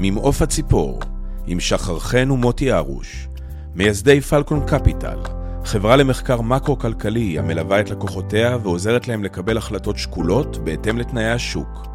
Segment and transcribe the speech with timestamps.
[0.00, 1.00] ממעוף הציפור,
[1.46, 3.28] עם שחר חן ומוטי ארוש,
[3.74, 5.18] מייסדי פלקון קפיטל,
[5.64, 11.86] חברה למחקר מקרו-כלכלי המלווה את לקוחותיה ועוזרת להם לקבל החלטות שקולות בהתאם לתנאי השוק.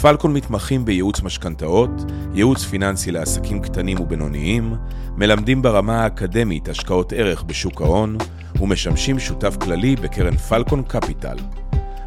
[0.00, 1.90] פלקון מתמחים בייעוץ משכנתאות,
[2.34, 4.74] ייעוץ פיננסי לעסקים קטנים ובינוניים,
[5.16, 8.16] מלמדים ברמה האקדמית השקעות ערך בשוק ההון,
[8.60, 11.36] ומשמשים שותף כללי בקרן פלקון קפיטל.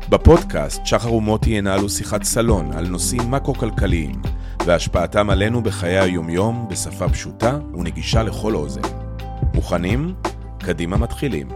[0.09, 4.21] בפודקאסט שחר ומוטי ינהלו שיחת סלון על נושאים מקרו-כלכליים
[4.65, 8.81] והשפעתם עלינו בחיי היומיום בשפה פשוטה ונגישה לכל אוזן.
[9.55, 10.13] מוכנים?
[10.66, 11.48] קדימה מתחילים.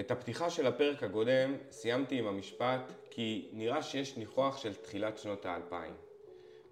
[0.00, 5.46] את הפתיחה של הפרק הקודם סיימתי עם המשפט כי נראה שיש ניחוח של תחילת שנות
[5.46, 5.92] האלפיים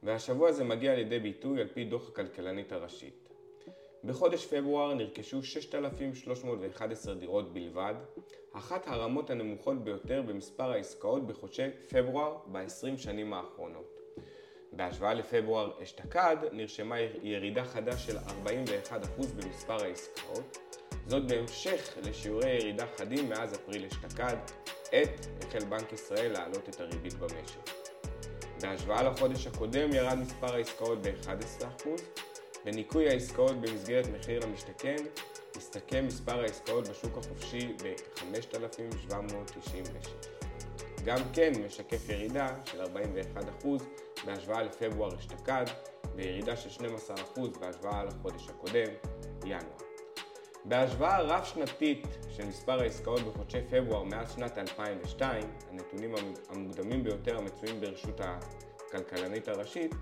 [0.03, 3.29] והשבוע זה מגיע לידי ביטוי על פי דוח הכלכלנית הראשית.
[4.05, 7.95] בחודש פברואר נרכשו 6,311 דירות בלבד,
[8.53, 14.01] אחת הרמות הנמוכות ביותר במספר העסקאות בחודשי פברואר ב-20 שנים האחרונות.
[14.73, 18.21] בהשוואה לפברואר אשתקד נרשמה ירידה חדה של 41%
[19.37, 20.59] במספר העסקאות,
[21.07, 24.37] זאת בהמשך לשיעורי ירידה חדים מאז אפריל אשתקד,
[24.93, 27.71] עת החל בנק ישראל להעלות את הריבית במשק.
[28.63, 31.89] בהשוואה לחודש הקודם ירד מספר העסקאות ב-11%,
[32.65, 34.97] בניכוי העסקאות במסגרת מחיר למשתכן,
[35.57, 40.09] הסתכם מספר העסקאות בשוק החופשי ב-5,796.
[41.05, 42.87] גם כן משקף ירידה של 41%
[44.27, 45.65] בהשוואה לפברואר אשתקד,
[46.17, 46.87] וירידה של
[47.37, 48.89] 12% בהשוואה לחודש הקודם,
[49.45, 49.63] ינואר.
[50.65, 56.15] בהשוואה רב-שנתית של מספר העסקאות בחודשי פברואר מאז שנת 2002, הנתונים
[56.49, 59.95] המוקדמים ביותר המצויים ברשות הכלכלנית הראשית,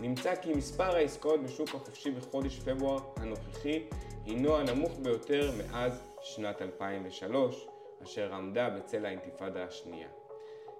[0.00, 3.82] נמצא כי מספר העסקאות בשוק החופשי בחודש פברואר הנוכחי
[4.26, 7.66] הינו הנמוך ביותר מאז שנת 2003,
[8.02, 10.08] אשר עמדה בצל האינתיפאדה השנייה.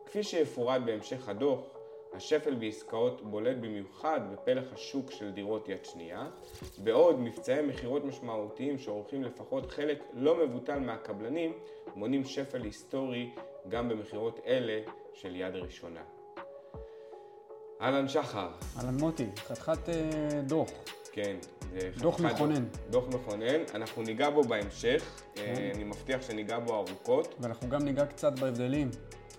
[0.07, 1.61] כפי שיפורט בהמשך הדוח,
[2.13, 6.29] השפל בעסקאות בולט במיוחד בפלח השוק של דירות יד שנייה,
[6.79, 11.53] בעוד מבצעי מכירות משמעותיים שעורכים לפחות חלק לא מבוטל מהקבלנים
[11.95, 13.31] מונים שפל היסטורי
[13.69, 14.81] גם במכירות אלה
[15.15, 16.03] של יד ראשונה.
[17.81, 18.49] אהלן שחר.
[18.79, 20.71] אהלן מוטי, חתיכת אה, דוח.
[21.13, 21.37] כן.
[21.97, 22.65] דוח מכונן.
[22.91, 25.55] דוח מכונן, אנחנו ניגע בו בהמשך, כן.
[25.57, 27.35] אה, אני מבטיח שניגע בו ארוכות.
[27.41, 28.91] ואנחנו גם ניגע קצת בהבדלים.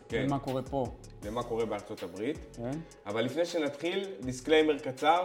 [0.10, 0.24] כן.
[0.28, 0.86] ומה קורה פה.
[1.24, 2.38] ומה קורה בארצות הברית.
[2.58, 2.72] כן.
[3.06, 5.24] אבל לפני שנתחיל, דיסקליימר קצר,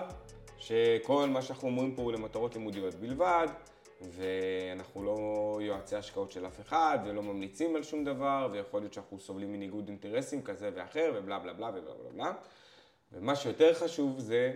[0.59, 3.47] שכל מה שאנחנו אומרים פה הוא למטרות לימודיות בלבד,
[4.01, 9.19] ואנחנו לא יועצי השקעות של אף אחד, ולא ממליצים על שום דבר, ויכול להיות שאנחנו
[9.19, 12.33] סובלים מניגוד אינטרסים כזה ואחר, ובלה בלה בלה ובלה בלה בלה.
[13.13, 14.53] ומה שיותר חשוב זה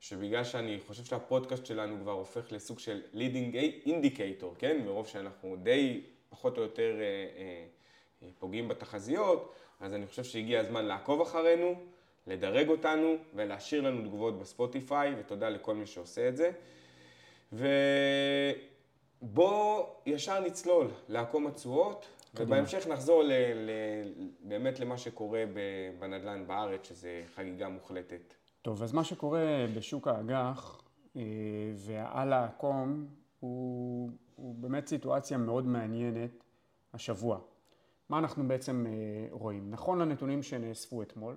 [0.00, 3.54] שבגלל שאני חושב שהפודקאסט שלנו כבר הופך לסוג של leading
[3.86, 4.80] indicator, כן?
[4.84, 7.66] מרוב שאנחנו די פחות או יותר אה, אה,
[8.22, 11.74] אה, פוגעים בתחזיות, אז אני חושב שהגיע הזמן לעקוב אחרינו,
[12.26, 16.50] לדרג אותנו ולהשאיר לנו תגובות בספוטיפיי, ותודה לכל מי שעושה את זה.
[19.22, 23.70] ובואו ישר נצלול לעקום התשואות, ובהמשך נחזור ל, ל,
[24.40, 25.44] באמת למה שקורה
[25.98, 28.39] בנדל"ן בארץ, שזה חגיגה מוחלטת.
[28.62, 30.82] טוב, אז מה שקורה בשוק האג"ח
[31.16, 31.22] אה,
[31.76, 33.06] והעל העקום
[33.40, 36.44] הוא, הוא באמת סיטואציה מאוד מעניינת
[36.94, 37.38] השבוע.
[38.08, 38.92] מה אנחנו בעצם אה,
[39.30, 39.70] רואים?
[39.70, 41.36] נכון לנתונים שנאספו אתמול,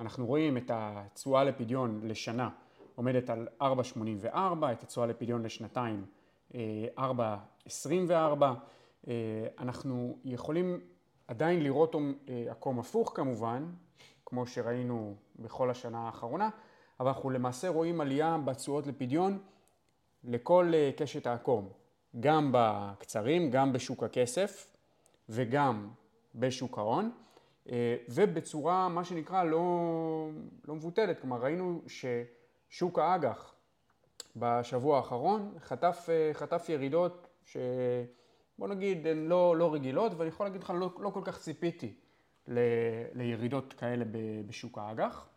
[0.00, 2.50] אנחנו רואים את התשואה לפדיון לשנה
[2.94, 4.26] עומדת על 4.84,
[4.72, 6.06] את התשואה לפדיון לשנתיים
[6.52, 6.52] 4.24,
[9.08, 10.80] אה, אנחנו יכולים
[11.28, 11.94] עדיין לראות
[12.50, 13.64] עקום הפוך כמובן,
[14.26, 16.50] כמו שראינו בכל השנה האחרונה,
[17.00, 19.38] אבל אנחנו למעשה רואים עלייה בתשואות לפדיון
[20.24, 21.68] לכל קשת העקום,
[22.20, 24.76] גם בקצרים, גם בשוק הכסף
[25.28, 25.90] וגם
[26.34, 27.10] בשוק ההון,
[27.68, 30.28] אה, ובצורה, מה שנקרא, לא,
[30.64, 31.20] לא מבוטלת.
[31.20, 33.54] כלומר, ראינו ששוק האג"ח
[34.36, 40.62] בשבוע האחרון חטף, אה, חטף ירידות שבוא נגיד הן לא, לא רגילות, ואני יכול להגיד
[40.62, 41.94] לך, לא, לא כל כך ציפיתי
[42.48, 42.58] ל,
[43.14, 44.04] לירידות כאלה
[44.46, 45.28] בשוק האג"ח.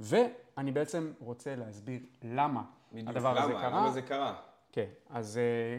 [0.00, 2.62] ואני בעצם רוצה להסביר למה
[2.94, 3.70] הדבר למה, הזה קרה.
[3.70, 4.36] למה זה קרה?
[4.72, 5.78] כן, אז אה,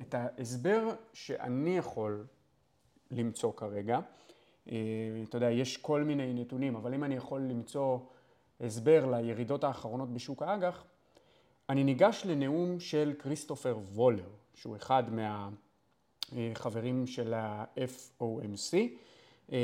[0.00, 2.26] את ההסבר שאני יכול
[3.10, 4.00] למצוא כרגע.
[4.70, 4.76] אה,
[5.28, 7.98] אתה יודע, יש כל מיני נתונים, אבל אם אני יכול למצוא
[8.60, 10.84] הסבר לירידות האחרונות בשוק האג"ח,
[11.68, 15.04] אני ניגש לנאום של כריסטופר וולר, שהוא אחד
[16.32, 18.76] מהחברים של ה-FOMC.
[19.52, 19.58] אה,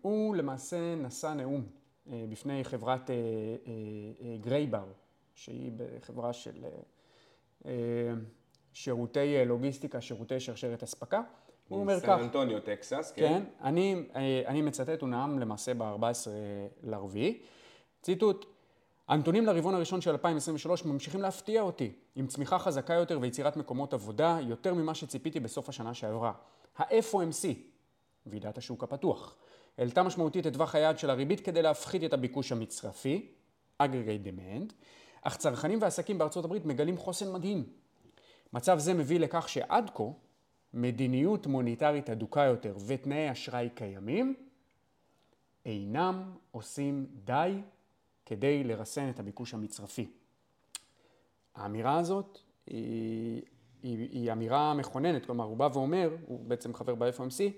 [0.00, 1.66] הוא למעשה נשא נאום
[2.10, 3.10] אה, בפני חברת
[4.40, 4.84] Graybar,
[5.34, 6.64] שהיא חברה של
[8.72, 11.22] שירותי לוגיסטיקה, שירותי שרשרת אספקה.
[11.68, 13.28] הוא אומר סן כך, אנטוניו, טקסס, כן.
[13.28, 16.28] כן, אני, אה, אני מצטט, הוא נאם למעשה ב-14
[16.82, 17.38] לרביעי,
[18.02, 18.46] ציטוט,
[19.08, 24.38] הנתונים לרבעון הראשון של 2023 ממשיכים להפתיע אותי, עם צמיחה חזקה יותר ויצירת מקומות עבודה,
[24.42, 26.32] יותר ממה שציפיתי בסוף השנה שעברה.
[26.78, 27.48] ה-FOMC,
[28.26, 29.36] ועידת השוק הפתוח,
[29.78, 33.28] העלתה משמעותית את טווח היעד של הריבית כדי להפחית את הביקוש המצרפי,
[33.82, 34.72] aggregate demand,
[35.22, 37.64] אך צרכנים ועסקים בארצות הברית מגלים חוסן מדהים.
[38.52, 40.04] מצב זה מביא לכך שעד כה,
[40.74, 44.34] מדיניות מוניטרית הדוקה יותר ותנאי אשראי קיימים,
[45.66, 47.60] אינם עושים די
[48.26, 50.06] כדי לרסן את הביקוש המצרפי.
[51.54, 53.42] האמירה הזאת היא,
[53.82, 57.52] היא, היא אמירה מכוננת, כלומר הוא בא ואומר, הוא בעצם חבר ב-FOMC,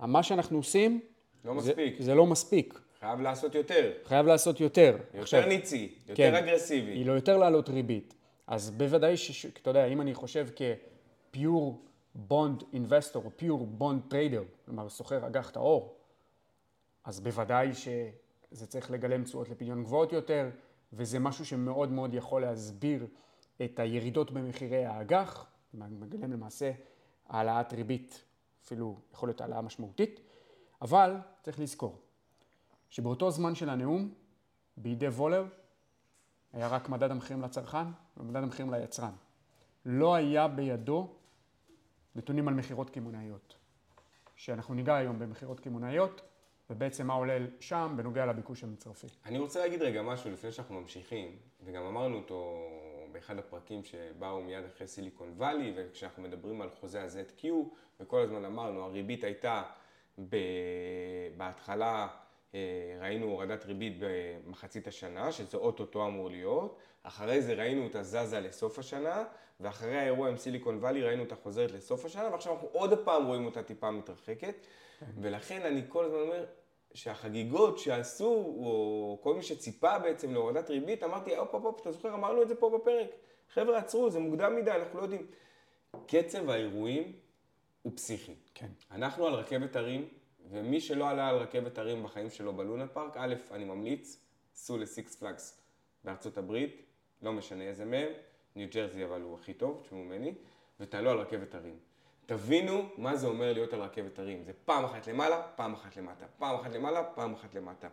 [0.00, 1.00] מה שאנחנו עושים,
[1.44, 1.96] לא זה, מספיק.
[2.00, 3.92] זה לא מספיק, חייב לעשות יותר.
[4.04, 4.96] חייב לעשות יותר.
[5.14, 6.34] יותר ניצי, יותר כן.
[6.34, 6.90] אגרסיבי.
[6.90, 8.14] היא לא יותר להעלות ריבית.
[8.46, 9.46] אז בוודאי ש...
[9.46, 15.26] אתה יודע, אם אני חושב כ pure bond investor או pure bond trader, כלומר סוחר
[15.26, 15.96] אג"ח טהור,
[17.04, 20.48] אז בוודאי שזה צריך לגלם תשואות לפדיון גבוהות יותר,
[20.92, 23.06] וזה משהו שמאוד מאוד יכול להסביר
[23.64, 26.72] את הירידות במחירי האג"ח, מגלם למעשה
[27.28, 28.24] העלאת ריבית,
[28.66, 30.20] אפילו יכול להיות העלאה משמעותית,
[30.82, 32.00] אבל צריך לזכור
[32.90, 34.14] שבאותו זמן של הנאום,
[34.76, 35.44] בידי וולר,
[36.52, 37.86] היה רק מדד המחירים לצרכן
[38.16, 39.12] ומדד המחירים ליצרן.
[39.84, 41.08] לא היה בידו
[42.14, 43.56] נתונים על מכירות קמעונאיות.
[44.36, 46.22] שאנחנו ניגע היום במכירות קמעונאיות,
[46.70, 49.06] ובעצם מה עולה שם בנוגע לביקוש המצרפי.
[49.24, 52.56] אני רוצה להגיד רגע משהו לפני שאנחנו ממשיכים, וגם אמרנו אותו
[53.16, 57.46] באחד הפרקים שבאו מיד אחרי סיליקון וואלי, וכשאנחנו מדברים על חוזה ה-ZQ,
[58.00, 59.62] וכל הזמן אמרנו, הריבית הייתה
[60.28, 60.36] ב...
[61.36, 62.08] בהתחלה,
[62.54, 62.60] אה,
[63.00, 68.78] ראינו הורדת ריבית במחצית השנה, שזה אוטוטו אמור להיות, אחרי זה ראינו אותה זזה לסוף
[68.78, 69.24] השנה,
[69.60, 73.46] ואחרי האירוע עם סיליקון וואלי ראינו אותה חוזרת לסוף השנה, ועכשיו אנחנו עוד פעם רואים
[73.46, 74.54] אותה טיפה מתרחקת,
[75.20, 76.44] ולכן אני כל הזמן אומר,
[76.94, 82.14] שהחגיגות שעשו, או כל מי שציפה בעצם להורדת ריבית, אמרתי, הופ, הופ, הופ, אתה זוכר,
[82.14, 83.10] אמרנו את זה פה בפרק.
[83.52, 85.26] חבר'ה, עצרו, זה מוקדם מדי, אנחנו לא יודעים.
[86.06, 87.12] קצב האירועים
[87.82, 88.34] הוא פסיכי.
[88.54, 88.68] כן.
[88.90, 90.08] אנחנו על רכבת הרים,
[90.50, 94.20] ומי שלא עלה על רכבת הרים בחיים שלו בלונה פארק, א', אני ממליץ,
[94.54, 95.60] סעו לסיקס פלאגס
[96.04, 96.82] בארצות הברית,
[97.22, 98.08] לא משנה איזה מהם,
[98.56, 100.34] ניו ג'רזי אבל הוא הכי טוב, תשמעו ממני,
[100.80, 101.78] ותעלו על רכבת הרים.
[102.26, 104.42] תבינו מה זה אומר להיות על רכבת הרים.
[104.44, 106.24] זה פעם אחת למעלה, פעם אחת למטה.
[106.38, 107.88] פעם אחת למעלה, פעם אחת למטה.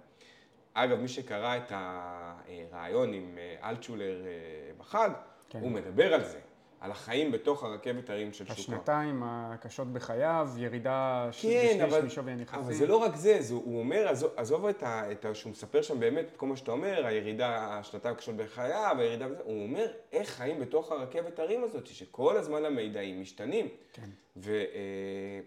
[0.74, 5.10] אגב, מי שקרא את הרעיון עם אה, אלטשולר אה, בחג,
[5.50, 5.60] כן.
[5.60, 6.40] הוא מדבר על זה,
[6.84, 8.54] על החיים בתוך הרכבת הרים של שוקה.
[8.54, 12.60] השנתיים הקשות בחייו, ירידה כן, בשליש אבל, משווי הנכסים.
[12.60, 15.12] אבל זה לא רק זה, זה הוא אומר, עזוב, עזוב את ה...
[15.12, 18.96] את ה שהוא מספר שם באמת את כל מה שאתה אומר, הירידה, השנתיים הקשות בחייו,
[19.00, 23.68] הירידה וזה, הוא אומר איך חיים בתוך הרכבת הרים הזאת, שכל הזמן המידעים משתנים.
[23.94, 24.10] כן.
[24.38, 25.40] ו, אה,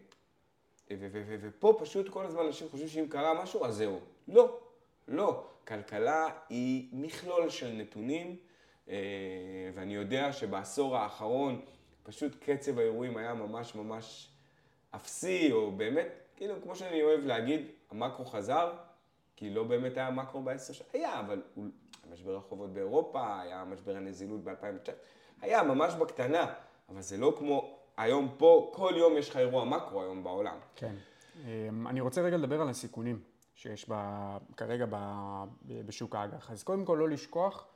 [0.91, 4.01] ו, ו, ו, ופה פשוט כל הזמן אנשים חושבים שאם קרה משהו, אז זהו.
[4.29, 4.59] לא,
[5.09, 5.45] לא.
[5.69, 8.37] כלכלה היא מכלול של נתונים,
[9.75, 11.61] ואני יודע שבעשור האחרון
[12.03, 14.31] פשוט קצב האירועים היה ממש ממש
[14.91, 18.73] אפסי, או באמת, כאילו, כמו שאני אוהב להגיד, המקרו חזר,
[19.37, 21.67] כי לא באמת היה מקרו בעשר שנים, היה, אבל הוא,
[22.13, 24.91] משבר החובות באירופה, היה משבר הנזילות ב-2019,
[25.41, 26.53] היה ממש בקטנה,
[26.89, 30.57] אבל זה לא כמו היום פה, כל יום יש לך אירוע מקרו היום בעולם.
[30.77, 30.95] כן.
[31.45, 33.21] אמ, אני רוצה רגע לדבר על הסיכונים
[33.55, 33.95] שיש ב,
[34.57, 34.97] כרגע ב,
[35.87, 36.51] בשוק האג"ח.
[36.51, 37.67] אז קודם כל לא לשכוח,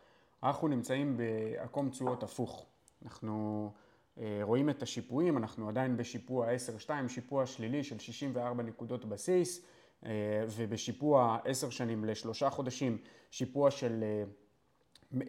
[0.42, 2.66] אנחנו נמצאים בעקום תשואות הפוך.
[3.04, 3.70] אנחנו
[4.18, 6.47] אה, רואים את השיפועים, אנחנו עדיין בשיפוע
[6.87, 9.66] 10-2, שיפוע שלילי של 64 נקודות בסיס,
[10.06, 10.11] אה,
[10.56, 12.99] ובשיפוע 10 שנים לשלושה חודשים,
[13.30, 14.04] שיפוע של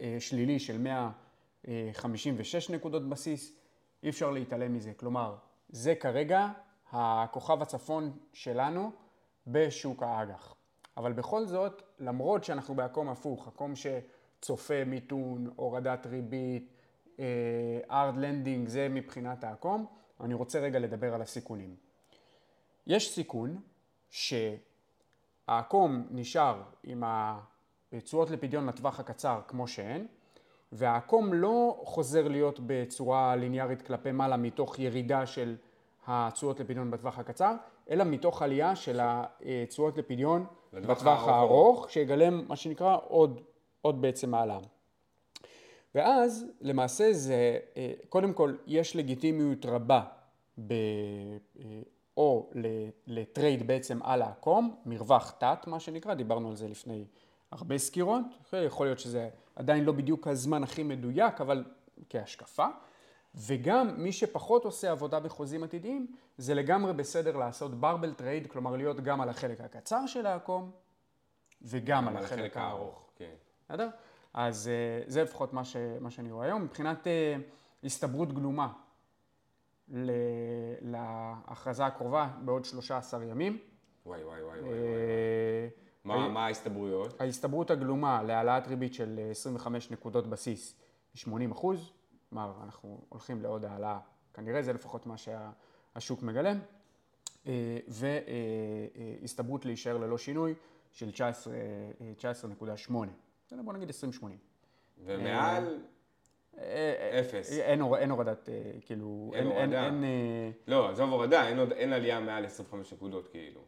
[0.00, 3.56] אה, שלילי של 156 נקודות בסיס.
[4.02, 4.92] אי אפשר להתעלם מזה.
[4.96, 5.36] כלומר,
[5.68, 6.48] זה כרגע
[6.90, 8.90] הכוכב הצפון שלנו
[9.46, 10.54] בשוק האג"ח.
[10.96, 13.76] אבל בכל זאת, למרות שאנחנו בעקום הפוך, עקום
[14.42, 16.72] שצופה מיתון, הורדת ריבית,
[17.88, 19.86] hard landing, זה מבחינת העקום,
[20.20, 21.76] אני רוצה רגע לדבר על הסיכונים.
[22.86, 23.60] יש סיכון
[24.10, 30.06] שהעקום נשאר עם התשואות לפדיון לטווח הקצר כמו שהן,
[30.72, 35.56] והעקום לא חוזר להיות בצורה ליניארית כלפי מעלה מתוך ירידה של
[36.06, 37.54] התשואות לפדיון בטווח הקצר,
[37.90, 41.28] אלא מתוך עלייה של התשואות לפדיון בטווח.
[41.28, 43.40] הארוך, שיגלם מה שנקרא עוד,
[43.82, 44.58] עוד בעצם העלאה.
[45.94, 50.04] ואז למעשה זה, אה, קודם כל יש לגיטימיות רבה
[50.66, 51.80] ב, אה,
[52.16, 52.50] או
[53.06, 57.04] לטרייד בעצם על העקום, מרווח תת מה שנקרא, דיברנו על זה לפני
[57.50, 58.24] הרבה סקירות,
[58.66, 61.64] יכול להיות שזה עדיין לא בדיוק הזמן הכי מדויק, אבל
[62.10, 62.66] כהשקפה.
[63.34, 66.06] וגם מי שפחות עושה עבודה בחוזים עתידיים,
[66.38, 70.70] זה לגמרי בסדר לעשות barbell trade, כלומר להיות גם על החלק הקצר של העקום
[71.62, 73.10] וגם על החלק הארוך.
[73.16, 73.34] כן.
[73.64, 73.88] בסדר?
[74.34, 76.62] אז אה, זה לפחות מה, ש, מה שאני רואה היום.
[76.62, 77.36] מבחינת אה,
[77.84, 78.72] הסתברות גלומה
[80.80, 83.58] להכרזה הקרובה בעוד 13 ימים.
[84.06, 84.72] וואי, וואי, וואי, וואי.
[84.72, 85.68] אה,
[86.04, 87.20] מה מה ההסתברויות?
[87.20, 90.74] ההסתברות הגלומה להעלאת ריבית של 25 נקודות בסיס
[91.14, 91.92] היא 80 אחוז,
[92.30, 93.98] כלומר אנחנו הולכים לעוד העלאה,
[94.34, 96.58] כנראה זה לפחות מה שהשוק מגלם,
[97.46, 100.54] אה, והסתברות להישאר ללא שינוי
[100.92, 101.60] של 19, אה,
[102.18, 103.08] 19.8, בסדר,
[103.64, 104.24] בוא נגיד 20.80.
[105.04, 105.78] ומעל?
[106.58, 107.52] אה, אפס.
[107.58, 109.86] אין, הור, אין הורדת, אה, כאילו, אין הורדה.
[109.86, 113.60] אין, אה, לא, עזוב הורדה, אין עלייה מעל 25 נקודות, כאילו.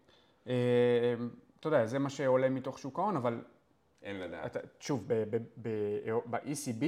[0.47, 1.15] אה,
[1.61, 3.43] אתה יודע, זה מה שעולה מתוך שוק ההון, אבל
[4.03, 4.57] אין לדעת.
[4.81, 5.09] שוב,
[5.61, 6.85] ב-ECB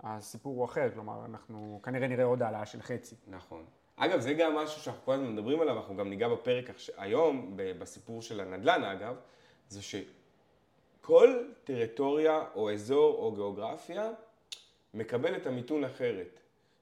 [0.00, 3.14] הסיפור הוא אחר, כלומר, אנחנו כנראה נראה עוד העלאה של חצי.
[3.26, 3.64] נכון.
[3.96, 8.22] אגב, זה גם משהו שאנחנו כל הזמן מדברים עליו, אנחנו גם ניגע בפרק היום, בסיפור
[8.22, 9.16] של הנדל"ן אגב,
[9.68, 9.82] זה
[11.08, 14.10] שכל טריטוריה או אזור או גיאוגרפיה
[14.94, 16.40] מקבל את המיתון אחרת.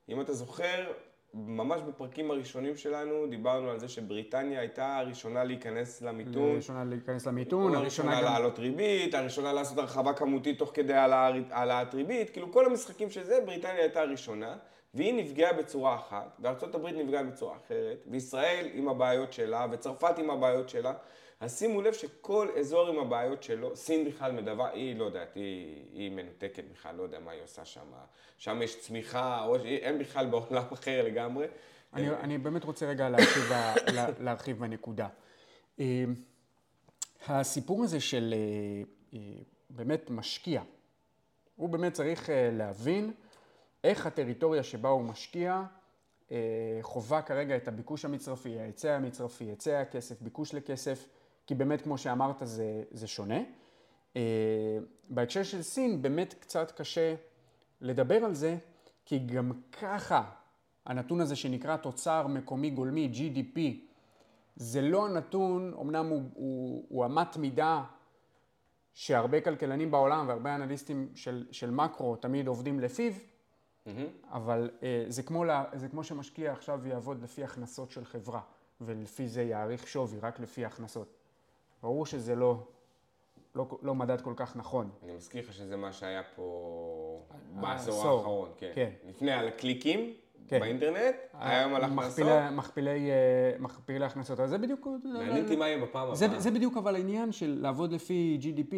[0.09, 0.93] אם אתה זוכר,
[1.35, 6.51] ממש בפרקים הראשונים שלנו דיברנו על זה שבריטניה הייתה הראשונה להיכנס למיתון.
[6.53, 8.25] הראשונה להיכנס למיתון, הראשונה הראשונה גם...
[8.25, 13.41] להעלות ריבית, הראשונה לעשות הרחבה כמותית תוך כדי העלאת ריבית, כאילו כל המשחקים של זה,
[13.47, 14.57] בריטניה הייתה הראשונה,
[14.95, 20.31] והיא נפגעה בצורה אחת, וארצות הברית נפגעה בצורה אחרת, וישראל עם הבעיות שלה, וצרפת עם
[20.31, 20.93] הבעיות שלה,
[21.41, 25.85] אז שימו לב שכל אזור עם הבעיות שלו, סין בכלל מדווה, היא לא יודעת, היא,
[25.93, 27.87] היא מנותקת בכלל, לא יודע מה היא עושה שם,
[28.39, 31.47] שם יש צמיחה, או אין בכלל בעולם אחר לגמרי.
[31.95, 33.43] אני, אני באמת רוצה רגע להרחיב,
[33.95, 35.09] לה- להרחיב בנקודה.
[35.81, 36.05] אה,
[37.27, 39.21] הסיפור הזה של אה, אה,
[39.71, 40.63] באמת משקיע,
[41.57, 43.13] הוא באמת צריך אה, להבין
[43.85, 45.63] איך הטריטוריה שבה הוא משקיע
[46.31, 46.37] אה,
[46.83, 51.09] חווה כרגע את הביקוש המצרפי, ההיצע המצרפי, היצע הכסף, ביקוש לכסף,
[51.47, 53.39] כי באמת כמו שאמרת זה, זה שונה.
[54.17, 57.15] אה, בהקשר של סין באמת קצת קשה
[57.81, 58.57] לדבר על זה,
[59.05, 60.25] כי גם ככה
[60.87, 63.59] הנתון הזה שנקרא תוצר מקומי גולמי, GDP,
[64.57, 67.85] זה לא הנתון, אמנם הוא, הוא, הוא אמת מידה
[68.95, 73.13] שהרבה כלכלנים בעולם והרבה אנליסטים של, של מקרו תמיד עובדים לפיו,
[73.87, 74.07] מהמם.
[74.31, 78.41] אבל אה, זה, כמו לה, זה כמו שמשקיע עכשיו יעבוד לפי הכנסות של חברה,
[78.81, 81.16] ולפי זה יעריך שווי, רק לפי הכנסות.
[81.87, 82.67] ברור שזה לא,
[83.55, 84.91] לא, לא מדד כל כך נכון.
[85.03, 88.73] אני מזכיר לך שזה מה שהיה פה העשור, בעשור האחרון, כן.
[88.75, 88.91] כן.
[89.09, 90.15] לפני על הקליקים
[90.49, 90.61] כן.
[90.61, 92.19] באינטרנט, היום על הכנסות.
[92.19, 94.41] מכפילי, מכפילי, אה, מכפילי הכנסות.
[94.41, 94.87] אז זה בדיוק...
[95.05, 96.41] מעניין אותי מה יהיה בפעם הבאה.
[96.41, 98.75] זה בדיוק אבל העניין של לעבוד לפי GDP.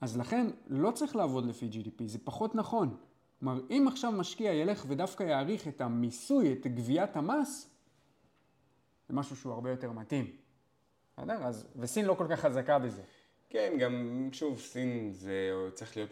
[0.00, 2.96] אז לכן לא צריך לעבוד לפי GDP, זה פחות נכון.
[3.40, 7.70] כלומר, אם עכשיו משקיע ילך ודווקא יעריך את המיסוי, את גביית המס,
[9.08, 10.39] זה משהו שהוא הרבה יותר מתאים.
[11.18, 11.46] בסדר?
[11.46, 13.02] אז, וסין לא כל כך חזקה בזה.
[13.48, 16.10] כן, גם שוב, סין זה צריך להיות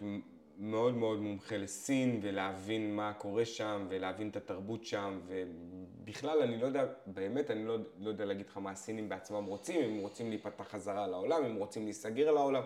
[0.59, 6.67] מאוד מאוד מומחה לסין ולהבין מה קורה שם ולהבין את התרבות שם ובכלל אני לא
[6.67, 10.29] יודע, באמת אני לא, לא יודע להגיד לך מה הסינים בעצמם רוצים, אם הם רוצים
[10.29, 12.63] להיפתח חזרה לעולם, אם הם רוצים להיסגר לעולם,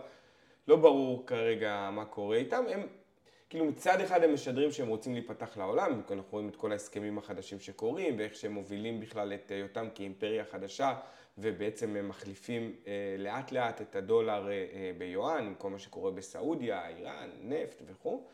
[0.68, 2.86] לא ברור כרגע מה קורה איתם, הם
[3.52, 7.60] כאילו מצד אחד הם משדרים שהם רוצים להיפתח לעולם, אנחנו רואים את כל ההסכמים החדשים
[7.60, 10.94] שקורים ואיך שהם מובילים בכלל את היותם כאימפריה חדשה
[11.38, 16.10] ובעצם הם מחליפים אה, לאט לאט את הדולר אה, אה, ביואן, עם כל מה שקורה
[16.10, 18.24] בסעודיה, איראן, נפט וכו'.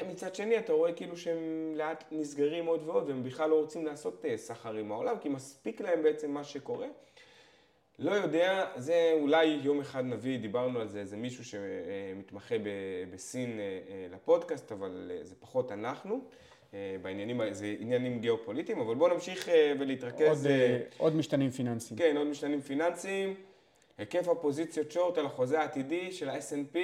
[0.00, 4.24] ומצד שני אתה רואה כאילו שהם לאט נסגרים עוד ועוד והם בכלל לא רוצים לעשות
[4.24, 6.86] אה, סחר עם העולם כי מספיק להם בעצם מה שקורה.
[7.98, 13.50] לא יודע, זה אולי יום אחד נביא, דיברנו על זה, זה מישהו שמתמחה ב- בסין
[13.50, 13.54] אה,
[13.88, 16.20] אה, לפודקאסט, אבל אה, זה פחות אנחנו.
[17.02, 19.48] בעניינים, זה עניינים גיאופוליטיים, אבל בואו נמשיך
[19.80, 20.46] ולהתרכז.
[20.46, 20.54] עוד,
[20.96, 21.98] עוד משתנים פיננסיים.
[21.98, 23.34] כן, עוד משתנים פיננסיים.
[23.98, 26.78] היקף הפוזיציות שורט על החוזה העתידי של ה-S&P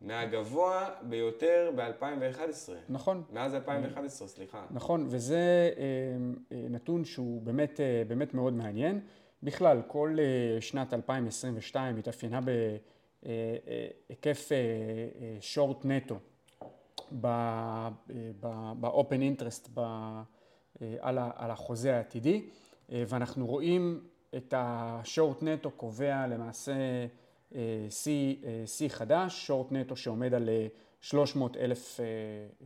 [0.00, 2.72] מהגבוה ביותר ב-2011.
[2.88, 3.22] נכון.
[3.32, 4.66] מאז 2011, סליחה.
[4.70, 5.70] נכון, וזה
[6.50, 9.00] נתון שהוא באמת, באמת מאוד מעניין.
[9.44, 12.40] בכלל, כל אה, שנת 2022 התאפיינה
[13.22, 14.48] בהיקף
[15.40, 16.18] שורט נטו
[17.20, 20.22] ב-open interest אה,
[21.34, 22.48] על החוזה העתידי,
[22.92, 24.04] אה, ואנחנו רואים
[24.36, 26.72] את השורט נטו קובע למעשה
[27.54, 28.36] אה, שיא
[28.82, 30.66] אה, חדש, שורט נטו שעומד על אה,
[31.00, 32.04] 300 אלף, אה,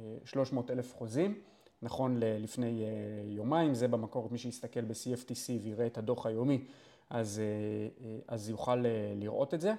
[0.00, 1.40] אה, 300 אלף חוזים,
[1.82, 2.88] נכון לפני אה,
[3.25, 6.64] יומיים, זה במקור, מי שיסתכל ב-CFTC ויראה את הדוח היומי,
[7.11, 8.85] אז, אה, אה, אז יוכל
[9.16, 9.75] לראות את זה.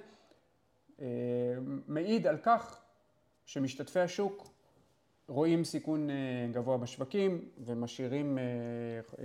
[1.88, 2.80] מעיד על כך
[3.46, 4.48] שמשתתפי השוק
[5.28, 6.08] רואים סיכון
[6.52, 8.38] גבוה בשווקים ומשאירים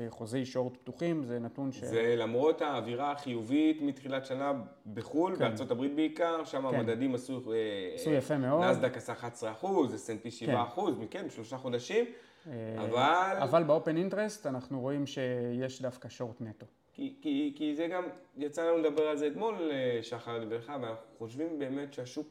[0.10, 1.84] חוזי שורט פתוחים, זה נתון ש...
[1.84, 4.54] זה למרות האווירה החיובית מתחילת שנה
[4.94, 5.40] בחו"ל, כן.
[5.40, 6.76] בארצות הברית בעיקר, שם כן.
[6.76, 7.54] המדדים עשו...
[7.96, 8.64] עשו יפה מאוד.
[8.64, 12.06] נסדק עשה 11 אחוז, S&P 7 אחוז, כן, שלושה חודשים,
[12.78, 13.38] אבל...
[13.42, 16.66] אבל באופן אינטרסט אנחנו רואים שיש דווקא שורט נטו.
[16.94, 18.04] כי, כי, כי זה גם,
[18.38, 22.28] יצא לנו לדבר על זה אתמול, אה, שחר ולך, ואנחנו חושבים באמת שהשוק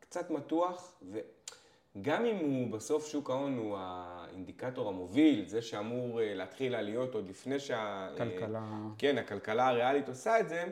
[0.00, 1.00] קצת מתוח,
[1.96, 7.28] וגם אם הוא בסוף שוק ההון הוא האינדיקטור המוביל, זה שאמור אה, להתחיל עליות עוד
[7.28, 8.08] לפני שה...
[8.16, 8.62] כלכלה.
[8.98, 10.64] כן, הכלכלה הריאלית עושה את זה,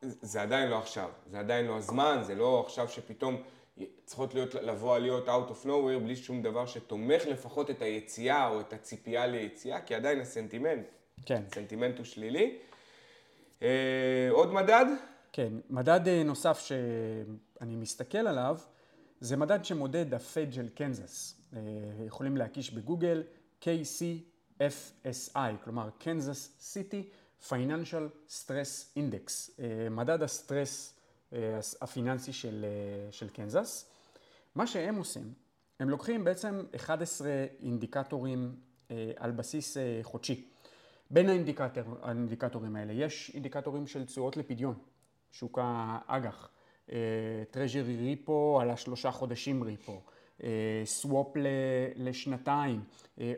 [0.00, 3.42] זה עדיין לא עכשיו, זה עדיין לא הזמן, זה לא עכשיו שפתאום
[4.04, 8.60] צריכות להיות, לבוא עליות out of nowhere בלי שום דבר שתומך לפחות את היציאה או
[8.60, 10.86] את הציפייה ליציאה, כי עדיין הסנטימנט,
[11.26, 11.42] כן.
[11.50, 12.58] הסנטימנט הוא שלילי.
[13.62, 14.86] אה, עוד מדד?
[15.32, 18.58] כן, מדד אה, נוסף שאני מסתכל עליו,
[19.20, 21.40] זה מדד שמודד הפד של קנזס.
[21.56, 21.60] אה,
[22.06, 23.22] יכולים להקיש בגוגל
[23.62, 27.08] KCFSI, כלומר Kansas City
[27.48, 29.50] Financial Stress Index,
[29.90, 31.01] מדד הסטרס אה,
[31.80, 33.90] הפיננסי של, אה, של קנזס.
[34.54, 35.32] מה שהם עושים,
[35.80, 37.28] הם לוקחים בעצם 11
[37.60, 38.56] אינדיקטורים
[38.90, 40.48] אה, על בסיס חודשי.
[41.10, 44.74] בין האינדיקטור, האינדיקטורים האלה יש אינדיקטורים של תשואות לפדיון,
[45.30, 46.48] שוק האג"ח,
[47.50, 50.00] treasury repo על השלושה חודשים repo,
[50.84, 51.26] swap
[51.96, 52.84] לשנתיים,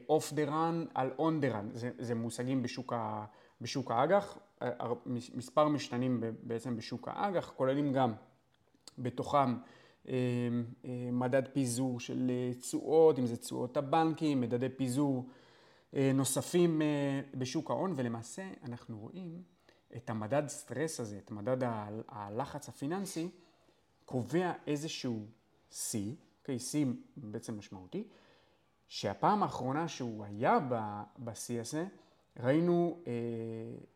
[0.09, 2.93] off the run על on the run, זה מושגים בשוק,
[3.61, 4.39] בשוק האג"ח,
[5.35, 8.13] מספר משתנים בעצם בשוק האג"ח, כוללים גם
[8.99, 9.57] בתוכם
[11.13, 12.31] מדד פיזור של
[12.61, 15.29] תשואות, אם זה תשואות הבנקים, מדדי פיזור
[15.93, 16.83] נוספים
[17.35, 19.43] בשוק ההון, ולמעשה אנחנו רואים
[19.97, 21.57] את המדד סטרס הזה, את מדד
[22.09, 23.29] הלחץ הפיננסי,
[24.05, 25.27] קובע איזשהו
[25.73, 25.97] C,
[26.41, 28.09] אוקיי, C בעצם משמעותי,
[28.89, 30.59] שהפעם האחרונה שהוא היה
[31.19, 31.87] ב-C הזה,
[32.41, 33.13] ראינו אה,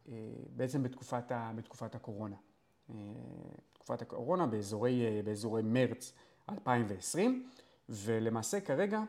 [0.08, 0.14] אה,
[0.56, 2.36] בעצם בתקופת, ה, בתקופת הקורונה.
[2.90, 2.94] אה,
[3.72, 6.12] בתקופת הקורונה באזורי, אה, באזורי מרץ
[6.50, 7.50] 2020,
[7.88, 9.02] ולמעשה כרגע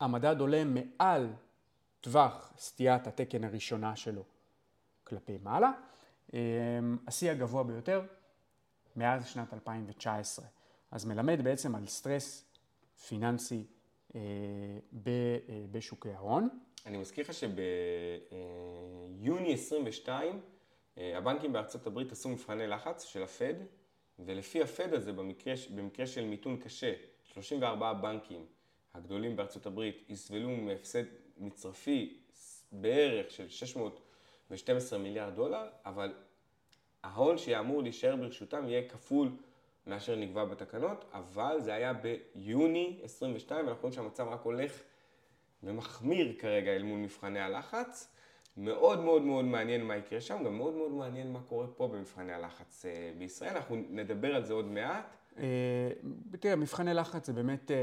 [0.00, 1.32] המדד עולה מעל
[2.00, 4.24] טווח סטיית התקן הראשונה שלו
[5.04, 5.72] כלפי מעלה.
[6.34, 6.38] אה,
[7.06, 8.02] השיא הגבוה ביותר
[8.96, 10.46] מאז שנת 2019.
[10.90, 12.44] אז מלמד בעצם על סטרס
[13.08, 13.64] פיננסי
[15.70, 16.48] בשוקי ההון.
[16.86, 17.32] אני מזכיר לך
[19.18, 20.40] שביוני 22
[20.98, 23.54] אה, הבנקים בארצות הברית עשו מבחני לחץ של הפד,
[24.18, 26.92] ולפי הפד הזה, במקרה, במקרה של מיתון קשה,
[27.24, 28.46] 34 בנקים
[28.94, 31.04] הגדולים בארצות הברית יסבלו מהפסד
[31.38, 32.20] מצרפי
[32.72, 36.14] בערך של 612 מיליארד דולר, אבל
[37.02, 39.30] ההון שאמור להישאר ברשותם יהיה כפול
[39.86, 44.82] מאשר נקבע בתקנות, אבל זה היה ביוני 22, ואנחנו רואים שהמצב רק הולך
[45.62, 48.08] ומחמיר כרגע אל מול מבחני הלחץ.
[48.56, 52.32] מאוד מאוד מאוד מעניין מה יקרה שם, גם מאוד מאוד מעניין מה קורה פה במבחני
[52.32, 55.16] הלחץ אה, בישראל, אנחנו נדבר על זה עוד מעט.
[55.38, 55.44] אה,
[56.40, 57.76] תראה, מבחני לחץ זה באמת, אה,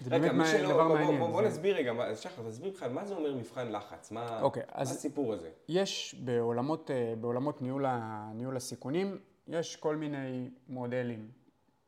[0.00, 1.18] זה רגע, באמת שלא, דבר בוא, מעניין.
[1.18, 1.48] בוא, בוא זה...
[1.48, 4.10] נסביר רגע, שחר, תסביר בכלל, מה זה אומר מבחן לחץ?
[4.10, 5.50] מה, אוקיי, מה הסיפור הזה?
[5.68, 7.86] יש בעולמות, בעולמות ניהול,
[8.34, 9.18] ניהול הסיכונים,
[9.50, 11.28] יש כל מיני מודלים.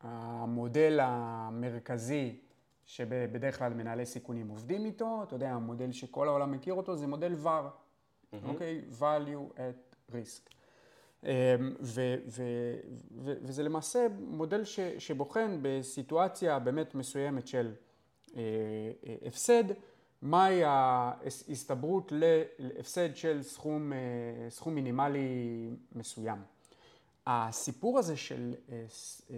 [0.00, 2.36] המודל המרכזי
[2.84, 7.34] שבדרך כלל מנהלי סיכונים עובדים איתו, אתה יודע, המודל שכל העולם מכיר אותו זה מודל
[7.44, 7.48] VAR,
[8.44, 8.80] אוקיי?
[8.80, 8.94] Mm-hmm.
[8.94, 9.02] Okay?
[9.02, 10.48] value at risk.
[11.22, 11.26] Um,
[11.80, 12.76] ו- ו-
[13.24, 17.74] ו- וזה למעשה מודל ש- שבוחן בסיטואציה באמת מסוימת של
[18.28, 18.32] uh,
[19.26, 19.64] הפסד,
[20.22, 22.12] מהי ההסתברות
[22.58, 23.96] להפסד של סכום, uh,
[24.50, 26.38] סכום מינימלי מסוים.
[27.26, 28.54] הסיפור הזה של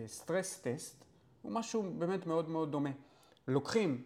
[0.07, 1.05] סטרס uh, טסט
[1.43, 2.91] הוא משהו באמת מאוד מאוד דומה.
[3.49, 4.03] לוקחים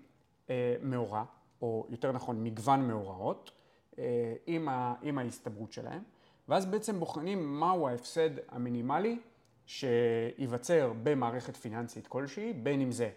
[0.50, 1.24] אה, מאורע,
[1.62, 3.50] או יותר נכון מגוון מאורעות,
[3.98, 6.02] אה, עם, ה, עם ההסתברות שלהם,
[6.48, 9.18] ואז בעצם בוחנים מהו ההפסד המינימלי
[9.66, 13.10] שייווצר במערכת פיננסית כלשהי, בין אם זה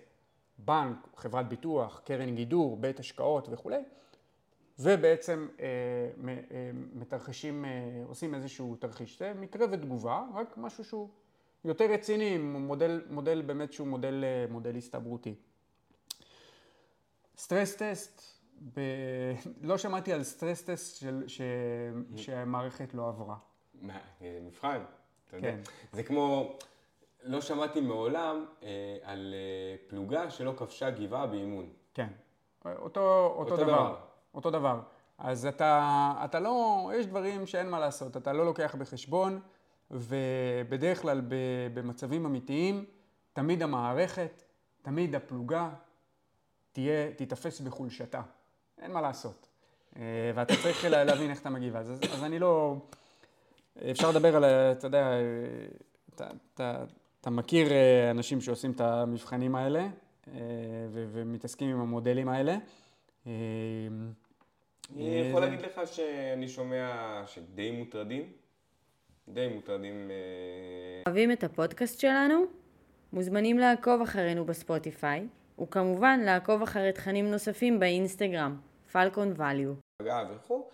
[0.58, 3.82] בנק, חברת ביטוח, קרן גידור, בית השקעות וכולי,
[4.82, 5.66] ובעצם אה,
[6.28, 7.70] אה, מתרחשים, אה,
[8.08, 9.20] עושים איזשהו תרחיש.
[9.20, 11.10] זה מקרה ותגובה, רק משהו שהוא
[11.66, 15.36] יותר רציני, מודל, מודל באמת שהוא מודל, אה, מודל הסתברותי.
[17.38, 18.22] stress test,
[18.74, 18.80] ב...
[19.70, 21.24] לא שמעתי על stress test של...
[21.28, 21.42] ש...
[22.16, 23.36] שהמערכת לא עברה.
[23.82, 24.84] מה, מבחן,
[25.28, 25.52] אתה יודע.
[25.52, 25.60] כן.
[25.92, 26.58] זה כמו,
[27.24, 31.70] לא שמעתי מעולם אה, על אה, פלוגה שלא כבשה גבעה באימון.
[31.94, 32.08] כן,
[32.66, 33.66] אותו, אותו, אותו דבר.
[33.66, 34.11] דבר.
[34.36, 34.80] אותו דבר.
[35.18, 35.82] אז אתה,
[36.26, 39.40] אתה לא, יש דברים שאין מה לעשות, אתה לא לוקח בחשבון,
[39.92, 41.22] ובדרך כלל
[41.74, 42.86] במצבים אמיתיים,
[43.34, 44.44] תמיד המערכת,
[44.82, 45.70] תמיד הפלוגה
[46.72, 48.22] תהיה, תיתפס בחולשתה.
[48.82, 49.48] אין מה לעשות.
[49.96, 50.02] אה,
[50.36, 51.76] ואתה צריך לה- להבין איך אתה מגיב.
[51.76, 52.76] אז, אז אני לא...
[53.92, 55.08] אפשר לדבר על, אתה יודע,
[56.16, 56.84] אתה, אתה,
[57.22, 59.88] אתה מכיר אה, אנשים שעושים את המבחנים האלה
[60.28, 60.34] אה,
[60.92, 62.58] ומתעסקים עם המודלים האלה.
[64.98, 68.32] אה, אני יכול להגיד לך שאני שומע שדי מוטרדים,
[69.28, 72.46] די מוטרדים, אה, אוהבים את הפודקאסט שלנו?
[73.14, 75.28] מוזמנים לעקוב אחרינו בספוטיפיי,
[75.62, 78.58] וכמובן לעקוב אחרי תכנים נוספים באינסטגרם,
[78.92, 79.74] פלקון ואליו.
[80.02, 80.70] פגעה וכו'.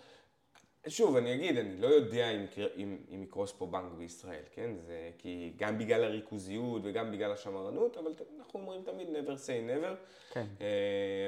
[0.88, 2.44] שוב, אני אגיד, אני לא יודע אם,
[2.76, 4.70] אם, אם יקרוס פה בנק בישראל, כן?
[4.86, 9.94] זה כי גם בגלל הריכוזיות וגם בגלל השמרנות, אבל אנחנו אומרים תמיד never say never.
[10.32, 10.46] כן.
[10.60, 10.66] אה,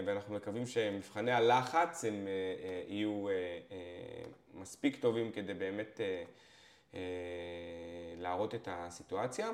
[0.07, 2.33] ואנחנו מקווים שמבחני הלחץ הם אה,
[2.64, 3.27] אה, יהיו
[4.55, 6.01] מספיק טובים כדי באמת
[8.16, 9.51] להראות את הסיטואציה.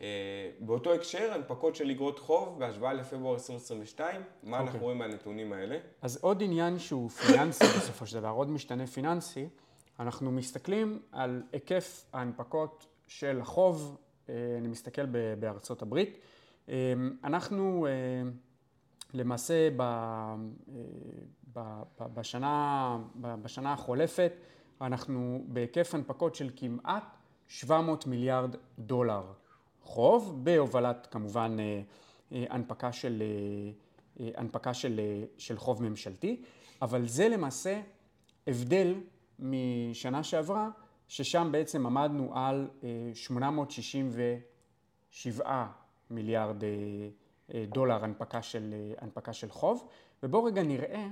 [0.00, 4.80] אה, באותו הקשר, הנפקות של אגרות חוב בהשוואה לפברואר 2022, מה אנחנו אוקיי.
[4.80, 5.78] רואים מהנתונים האלה?
[6.02, 9.48] אז עוד עניין שהוא פיננסי בסופו של דבר, עוד משתנה פיננסי,
[10.00, 13.96] אנחנו מסתכלים על היקף ההנפקות של החוב,
[14.28, 15.06] אה, אני מסתכל
[15.38, 16.18] בארצות הברית.
[16.68, 16.92] אה,
[17.24, 17.86] אנחנו
[19.14, 19.82] למעשה ב,
[21.52, 21.60] ב,
[22.00, 24.32] ב, בשנה, בשנה החולפת,
[24.80, 27.04] אנחנו בהיקף הנפקות של כמעט
[27.48, 29.22] 700 מיליארד דולר
[29.90, 31.80] חוב, בהובלת כמובן אה,
[32.32, 33.22] אה, הנפקה של,
[34.20, 35.00] אה, הנפקה של,
[35.38, 36.42] של חוב ממשלתי,
[36.82, 37.80] אבל זה למעשה
[38.46, 38.94] הבדל
[39.38, 40.68] משנה שעברה,
[41.08, 45.66] ששם בעצם עמדנו על אה, 867
[46.10, 46.56] מיליארד
[47.68, 49.88] דולר הנפקה של, הנפקה של חוב,
[50.22, 51.08] ובואו רגע נראה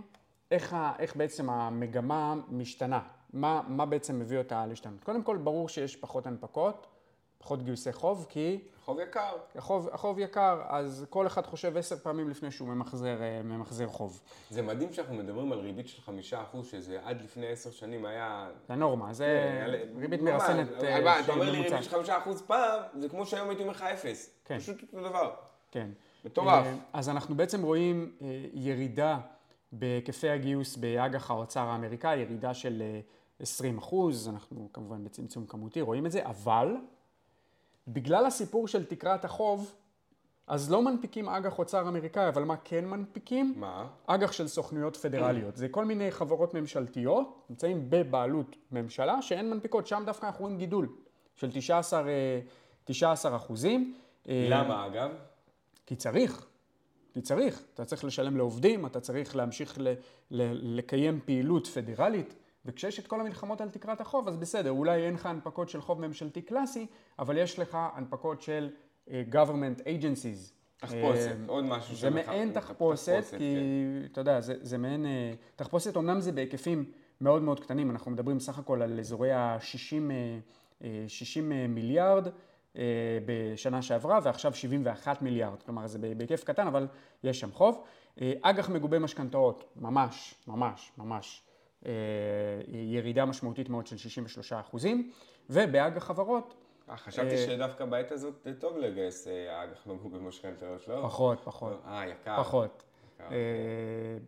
[0.50, 3.00] איך, ה, איך בעצם המגמה משתנה,
[3.32, 5.04] מה, מה בעצם מביא אותה להשתנות.
[5.04, 6.86] קודם כל, ברור שיש פחות הנפקות,
[7.38, 9.32] פחות גיוסי חוב, כי חוב יקר.
[9.56, 14.20] החוב, החוב יקר, אז כל אחד חושב עשר פעמים לפני שהוא ממחזר, אה, ממחזר חוב.
[14.50, 18.50] זה מדהים שאנחנו מדברים על ריבית של חמישה אחוז, שזה עד לפני עשר שנים היה...
[18.68, 21.62] זה נורמה, זה על- ריבית מרסנת אבל אה, אתה אומר לי.
[21.62, 24.30] ריבית של חמישה אחוז פעם, זה כמו שהיום הייתי אומר לך אפס.
[24.44, 24.58] כן.
[24.58, 25.34] פשוט אותו דבר.
[25.70, 25.90] כן.
[26.24, 26.66] מטורף.
[26.66, 28.12] אה, אז אנחנו בעצם רואים
[28.54, 29.18] ירידה
[29.72, 33.00] בהיקפי הגיוס באג"ח האוצר האמריקאי, ירידה של אה,
[33.40, 36.76] 20 אחוז, אנחנו כמובן בצמצום כמותי רואים את זה, אבל
[37.88, 39.74] בגלל הסיפור של תקרת החוב,
[40.46, 43.54] אז לא מנפיקים אג"ח אוצר אמריקאי, אבל מה כן מנפיקים?
[43.56, 43.86] מה?
[44.06, 45.56] אג"ח של סוכנויות פדרליות.
[45.56, 49.86] זה כל מיני חברות ממשלתיות, נמצאים בבעלות ממשלה, שהן מנפיקות.
[49.86, 50.88] שם דווקא אנחנו רואים גידול
[51.36, 52.40] של 19, אה,
[52.84, 53.94] 19 אחוזים.
[54.28, 55.10] אה, למה אגב?
[55.86, 56.46] כי צריך.
[57.12, 57.62] כי צריך.
[57.74, 59.88] אתה צריך לשלם לעובדים, אתה צריך להמשיך ל-
[60.30, 62.34] ל- לקיים פעילות פדרלית,
[62.68, 66.00] וכשיש את כל המלחמות על תקרת החוב, אז בסדר, אולי אין לך הנפקות של חוב
[66.06, 66.86] ממשלתי קלאסי,
[67.18, 68.70] אבל יש לך הנפקות של
[69.06, 70.52] uh, government agencies.
[70.76, 73.54] תחפושת, אה, עוד משהו זה מעין תח- תחפושת, תחפושת, כי
[74.02, 74.12] כן.
[74.12, 76.84] אתה יודע, זה, זה מעין אה, תחפושת, אמנם זה בהיקפים
[77.20, 80.12] מאוד מאוד קטנים, אנחנו מדברים סך הכל על אזורי ה-60
[81.08, 82.28] 60 מיליארד
[83.26, 86.86] בשנה שעברה, ועכשיו 71 מיליארד, כלומר זה בהיקף קטן, אבל
[87.24, 87.84] יש שם חוב.
[88.42, 91.42] אג"ח מגובה משכנתאות, ממש, ממש, ממש,
[92.68, 95.10] ירידה משמעותית מאוד של 63 אחוזים,
[95.50, 96.54] ובאג"ח חברות,
[96.90, 101.00] אה, חשבתי אה, שדווקא בעת הזאת זה טוב לגייס אה, אג"ח מגובה במשכנתאות, לא?
[101.02, 102.36] פחות, פחות, אה, יקר.
[102.38, 102.82] פחות.
[103.20, 103.36] אה,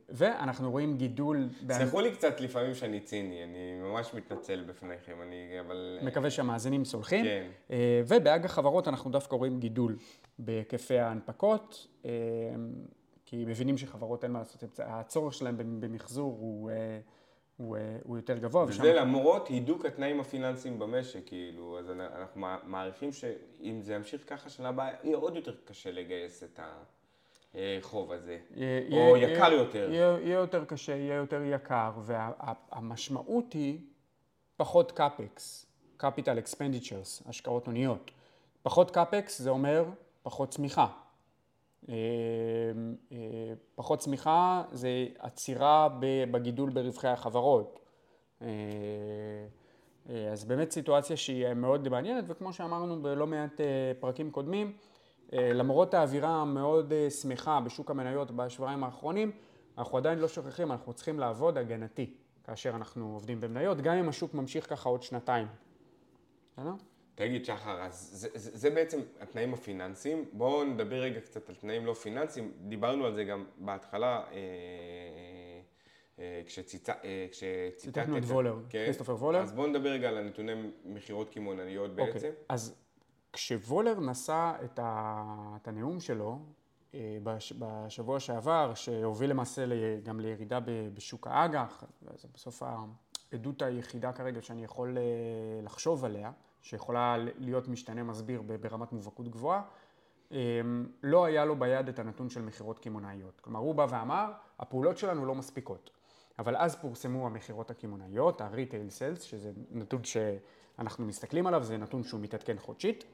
[0.09, 5.99] ואנחנו רואים גידול, סלחו לי קצת לפעמים שאני ציני, אני ממש מתנצל בפניכם, אני אבל...
[6.01, 7.25] אה, מקווה שהמאזינים סולחים.
[7.25, 7.47] כן.
[7.71, 9.97] אה, ובאג"ח חברות אנחנו דווקא רואים גידול
[10.39, 12.11] בהיקפי ההנפקות, אה,
[13.27, 16.99] כי מבינים שחברות אין מה לעשות, הצורך שלהם במחזור הוא, אה,
[17.61, 18.65] הוא, אה, הוא יותר גבוה.
[18.69, 24.51] ושם- וזה למרות הידוק התנאים הפיננסיים במשק, כאילו, אז אנחנו מעריכים שאם זה ימשיך ככה
[24.51, 26.61] שנה הבאה, יהיה עוד יותר קשה לגייס את
[27.55, 28.39] החוב הזה.
[28.55, 29.89] יהיה- או יהיה- יקר יותר.
[29.93, 33.79] יהיה, יהיה יותר קשה, יהיה יותר יקר, והמשמעות היא
[34.57, 35.67] פחות CapEx,
[36.03, 38.11] capital expenditures, השקעות הוניות.
[38.63, 39.85] פחות CapEx זה אומר
[40.23, 40.87] פחות צמיחה.
[41.89, 41.95] אה,
[43.13, 43.17] אה,
[43.75, 45.89] פחות צמיחה זה עצירה
[46.31, 47.81] בגידול ברווחי החברות.
[48.43, 48.49] אה,
[50.33, 53.61] אז באמת סיטואציה שהיא מאוד מעניינת, וכמו שאמרנו בלא מעט
[54.01, 54.73] פרקים קודמים,
[55.33, 59.33] למרות האווירה המאוד שמחה בשוק המניות בשבועיים האחרונים,
[59.79, 62.15] אנחנו עדיין לא שוכחים, אנחנו צריכים לעבוד הגנתי
[62.45, 65.47] כאשר אנחנו עובדים במניות, גם אם השוק ממשיך ככה עוד שנתיים.
[66.53, 66.73] בסדר?
[67.21, 70.25] תגיד, שחר, אז זה, זה, זה בעצם התנאים הפיננסיים.
[70.33, 72.53] בואו נדבר רגע קצת על תנאים לא פיננסיים.
[72.61, 74.41] דיברנו על זה גם בהתחלה, אה, אה,
[76.19, 76.97] אה, אה, כשציטטת...
[77.77, 78.85] ציטטנו את וולר, כן.
[78.85, 79.39] כריסטופר וולר.
[79.39, 80.53] אז בואו נדבר רגע על הנתוני
[80.85, 82.17] מכירות קמעונאיות בעצם.
[82.17, 82.75] אוקיי, אז
[83.33, 85.57] כשוולר נשא את, ה...
[85.63, 86.39] את הנאום שלו,
[86.95, 89.65] אה, בש, בשבוע שעבר, שהוביל למעשה
[90.03, 90.59] גם לירידה
[90.95, 91.85] בשוק האג"ח,
[92.17, 92.63] זה בסוף
[93.33, 95.03] העדות היחידה כרגע שאני יכול אה,
[95.63, 99.63] לחשוב עליה, שיכולה להיות משתנה מסביר ברמת מובהקות גבוהה,
[101.03, 103.41] לא היה לו ביד את הנתון של מכירות קמעונאיות.
[103.41, 105.91] כלומר, הוא בא ואמר, הפעולות שלנו לא מספיקות.
[106.39, 112.21] אבל אז פורסמו המכירות הקמעונאיות, ה-retail sales, שזה נתון שאנחנו מסתכלים עליו, זה נתון שהוא
[112.21, 113.05] מתעדכן חודשית,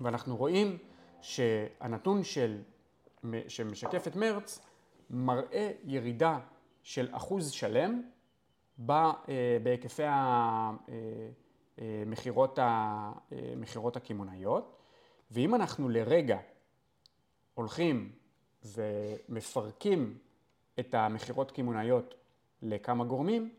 [0.00, 0.78] ואנחנו רואים
[1.20, 2.58] שהנתון של,
[3.48, 4.66] שמשקף את מרץ
[5.10, 6.38] מראה ירידה
[6.82, 8.02] של אחוז שלם
[8.90, 9.12] אה,
[9.62, 10.02] בהיקפי
[11.80, 12.02] אה,
[13.32, 14.76] אה, הקמעונאיות,
[15.30, 16.38] ואם אנחנו לרגע
[17.54, 18.12] הולכים
[18.64, 20.18] ומפרקים
[20.80, 22.14] את המכירות קמעונאיות
[22.62, 23.54] לכמה גורמים,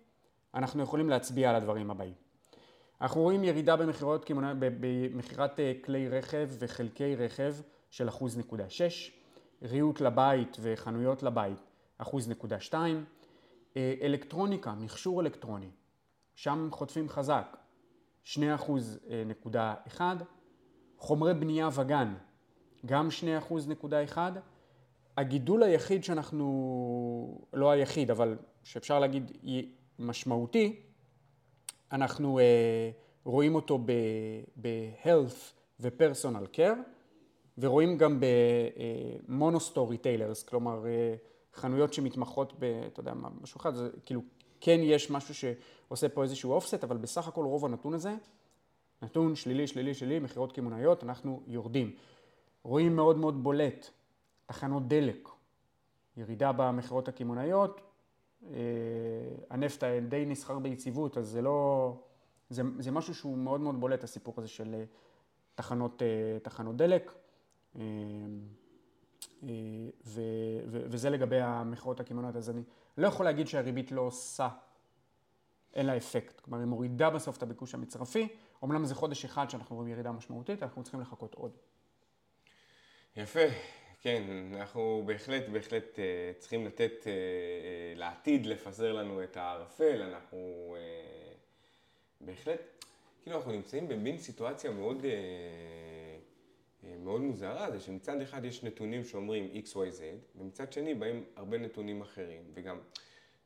[0.53, 2.13] אנחנו יכולים להצביע על הדברים הבאים.
[3.01, 7.55] אנחנו רואים ירידה במכירות במכירת אה, כלי רכב וחלקי רכב
[7.89, 9.19] של אחוז נקודה שש,
[9.61, 11.59] ריהוט לבית וחנויות לבית
[11.97, 13.05] אחוז נקודה שתיים,
[13.77, 15.69] אה, אלקטרוניקה, מכשור אלקטרוני,
[16.35, 17.57] שם חוטפים חזק,
[18.23, 20.15] שני אחוז אה, נקודה אחד,
[20.97, 22.13] חומרי בנייה וגן,
[22.85, 24.31] גם שני אחוז נקודה אחד,
[25.17, 29.31] הגידול היחיד שאנחנו, לא היחיד, אבל שאפשר להגיד
[29.99, 30.81] משמעותי,
[31.91, 32.43] אנחנו אה,
[33.23, 33.77] רואים אותו
[34.55, 36.79] ב health ו personal care,
[37.57, 38.19] ורואים גם
[39.27, 42.63] במונוסטור ריטיילרס, כלומר uh, חנויות שמתמחות ב...
[42.63, 44.21] אתה יודע משהו אחד, זה כאילו
[44.61, 45.33] כן יש משהו
[45.89, 48.15] שעושה פה איזשהו offset, אבל בסך הכל רוב הנתון הזה,
[49.01, 51.95] נתון שלילי, שלילי, שלילי, מכירות קמעונאיות, אנחנו יורדים.
[52.63, 53.89] רואים מאוד מאוד בולט
[54.45, 55.29] תחנות דלק,
[56.17, 57.81] ירידה במכירות הקמעונאיות,
[58.43, 58.57] אה,
[59.49, 61.93] הנפט די נסחר ביציבות, אז זה לא...
[62.49, 64.83] זה, זה משהו שהוא מאוד מאוד בולט, הסיפור הזה של אה,
[65.55, 67.11] תחנות, אה, תחנות דלק.
[69.43, 70.21] ו, ו,
[70.67, 72.61] וזה לגבי המכירות הקמעונאיות, אז אני
[72.97, 74.49] לא יכול להגיד שהריבית לא עושה,
[75.73, 76.39] אין לה אפקט.
[76.39, 78.27] כלומר, היא מורידה בסוף את הביקוש המצרפי,
[78.63, 81.51] אמנם זה חודש אחד שאנחנו רואים ירידה משמעותית, אנחנו צריכים לחכות עוד.
[83.15, 83.39] יפה.
[84.01, 90.75] כן, אנחנו בהחלט, בהחלט אה, צריכים לתת אה, אה, לעתיד לפזר לנו את הערפל, אנחנו
[92.21, 92.85] בהחלט,
[93.21, 95.05] כאילו אנחנו נמצאים במין סיטואציה מאוד,
[96.99, 100.01] מאוד מוזרה, זה שמצד אחד יש נתונים שאומרים XYZ,
[100.35, 102.79] ומצד שני באים הרבה נתונים אחרים, וגם,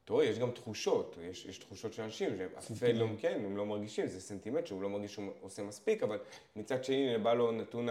[0.05, 3.65] אתה רואה, יש גם תחושות, יש, יש תחושות של אנשים, שאף לא, כן, הם לא
[3.65, 6.17] מרגישים, זה סנטימנט שהוא לא מרגיש שהוא עושה מספיק, אבל
[6.55, 7.89] מצד שני בא לו נתון,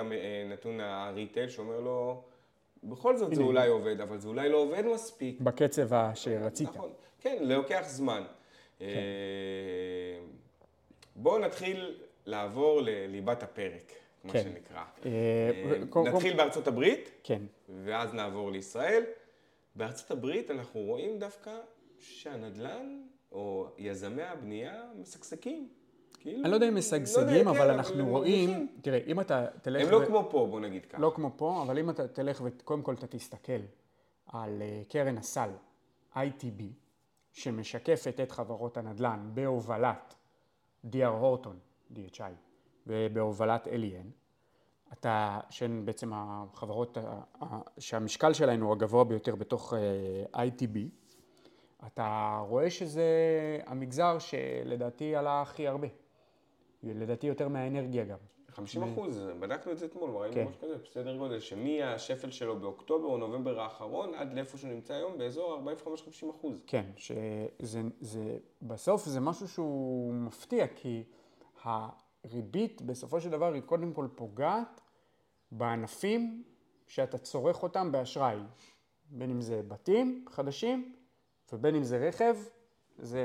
[0.51, 2.23] נתון הריטייל שאומר לו,
[2.85, 5.41] בכל זאת זה אולי עובד, אבל זה אולי לא עובד מספיק.
[5.41, 6.69] בקצב שרצית.
[6.69, 8.23] נכון, כן, לוקח זמן.
[8.79, 8.85] כן.
[8.85, 10.21] אה,
[11.17, 14.43] בואו נתחיל לעבור לליבת הפרק, כמו כן.
[14.43, 14.85] שנקרא.
[15.07, 15.11] אה,
[15.97, 17.43] אה, נתחיל בארצות הברית, כן.
[17.85, 19.05] ואז נעבור לישראל.
[19.77, 21.51] בארצות הברית אנחנו רואים דווקא
[22.03, 25.69] שהנדל"ן, או יזמי הבנייה, משגשגים.
[26.19, 29.83] כאילו, אני לא יודע אם משגשגים, לא אבל אנחנו רואים, תראה, אם אתה תלך...
[29.87, 30.99] הם לא כמו פה, בוא נגיד ככה.
[30.99, 33.61] לא כמו פה, אבל אם אתה תלך וקודם כל אתה תסתכל
[34.27, 35.51] על אה, קרן הסל,
[36.15, 36.63] ITB,
[37.33, 40.15] שמשקפת את חברות הנדל"ן בהובלת
[40.87, 41.59] DR הורטון,
[41.95, 42.23] DHI,
[42.87, 44.11] ובהובלת אליאן,
[44.93, 46.99] אתה, שהן בעצם החברות
[47.79, 49.75] שהמשקל שלהן הוא הגבוה ביותר בתוך
[50.33, 50.79] אה, ITB,
[51.87, 53.05] אתה רואה שזה
[53.67, 55.89] המגזר שלדעתי עלה הכי הרבה.
[56.83, 58.19] לדעתי יותר מהאנרגיה גם.
[58.53, 60.47] 50 אחוז, בדקנו את זה אתמול, ראינו כן.
[60.49, 65.19] משהו כזה, בסדר גודל, שמהשפל שלו באוקטובר או נובמבר האחרון עד לאיפה שהוא נמצא היום,
[65.19, 65.61] באזור
[66.25, 66.65] 45-50 אחוז.
[66.67, 71.05] כן, שזה זה, בסוף זה משהו שהוא מפתיע, כי
[71.63, 74.81] הריבית בסופו של דבר היא קודם כל פוגעת
[75.53, 76.43] בענפים
[76.87, 78.39] שאתה צורך אותם באשראי,
[79.11, 80.95] בין אם זה בתים חדשים
[81.53, 82.37] ובין אם זה רכב
[82.99, 83.23] זה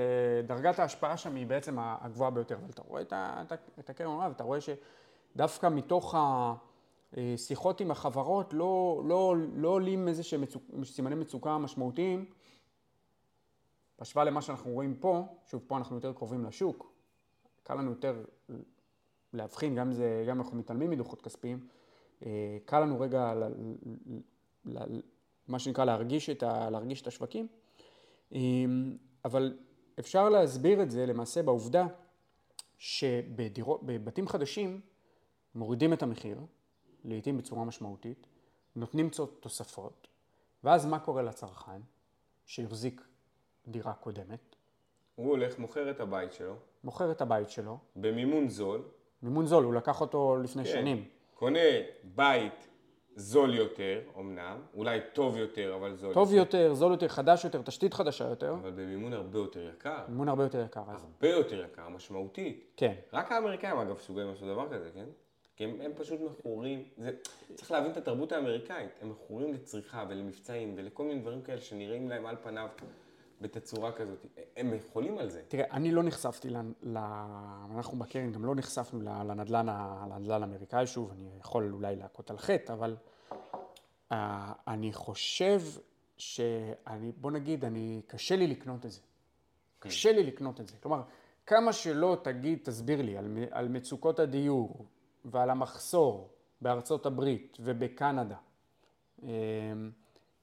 [0.48, 2.56] דרגת ההשפעה שם היא בעצם הגבוהה ביותר.
[2.56, 6.16] אבל אתה רואה את, את, את הקרן עונה ואתה רואה שדווקא מתוך
[7.14, 12.26] השיחות עם החברות לא, לא, לא עולים איזה שהם מצוק, סימני מצוקה משמעותיים.
[14.00, 16.92] בהשוואה למה שאנחנו רואים פה, שוב, פה אנחנו יותר קרובים לשוק,
[17.64, 18.24] קל לנו יותר
[19.34, 19.92] להבחין, גם
[20.32, 21.68] אם אנחנו מתעלמים מדוחות כספיים,
[22.26, 23.50] אה, קל לנו רגע, ל, ל,
[24.66, 25.02] ל,
[25.48, 27.48] מה שנקרא, להרגיש את, ה, להרגיש את השווקים.
[28.32, 29.58] אמ, אבל
[30.00, 31.88] אפשר להסביר את זה למעשה בעובדה
[32.78, 34.82] שבבתים חדשים
[35.56, 36.38] מורידים את המחיר,
[37.04, 38.28] לעיתים בצורה משמעותית,
[38.76, 39.10] נותנים
[39.40, 40.08] תוספות,
[40.64, 41.82] ואז מה קורה לצרכן
[42.46, 43.02] שהחזיק
[43.68, 44.56] דירה קודמת?
[45.16, 46.56] הוא הולך, מוכר את הבית שלו.
[46.84, 47.78] מוכר את הבית שלו.
[47.96, 48.82] במימון זול.
[49.22, 50.72] מימון זול, הוא לקח אותו לפני כן.
[50.72, 51.06] שנים.
[51.34, 51.60] קונה
[52.04, 52.68] בית
[53.18, 57.94] זול יותר, אמנם, אולי טוב יותר, אבל זול טוב יותר, זול יותר, חדש יותר, תשתית
[57.94, 60.00] חדשה יותר, אבל במימון הרבה יותר יקר.
[60.08, 60.82] מימון הרבה יותר יקר.
[60.88, 62.74] אז הרבה יותר יקר, משמעותית.
[62.78, 62.94] כן.
[63.14, 65.06] רק האמריקאים אגב מסוגלים לעשות דבר כזה, כן?
[65.56, 67.12] כי הם, הם פשוט מכורים, זה,
[67.56, 72.26] צריך להבין את התרבות האמריקאית, הם מכורים לצריכה ולמבצעים ולכל מיני דברים כאלה שנראים להם
[72.26, 72.68] על פניו
[73.42, 74.26] בתצורה כזאת.
[74.58, 75.42] הם יכולים על זה.
[75.48, 76.58] תראה, אני לא נחשפתי, ל...
[76.84, 76.98] ל...
[77.76, 79.66] אנחנו בקרן גם לא נחשפנו לנדל"ן,
[80.10, 82.96] לנדל"ן האמריקאי, שוב, אני יכול אולי להכות על חטא, אבל
[84.12, 84.16] uh,
[84.68, 85.62] אני חושב
[86.18, 89.02] שאני, בוא נגיד, אני, קשה לי לקנות את זה.
[89.80, 90.78] קשה לי לקנות את זה.
[90.78, 91.02] כלומר,
[91.46, 94.86] כמה שלא תגיד, תסביר לי, על, על מצוקות הדיור
[95.26, 96.30] ועל המחסור
[96.62, 98.38] בארצות הברית ובקנדה,
[99.24, 99.28] אמ,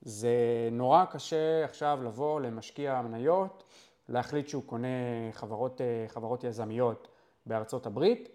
[0.04, 3.64] זה נורא קשה עכשיו לבוא למשקיע מניות,
[4.08, 4.88] להחליט שהוא קונה
[5.32, 7.08] חברות, אה, חברות יזמיות
[7.46, 8.28] בארצות הברית.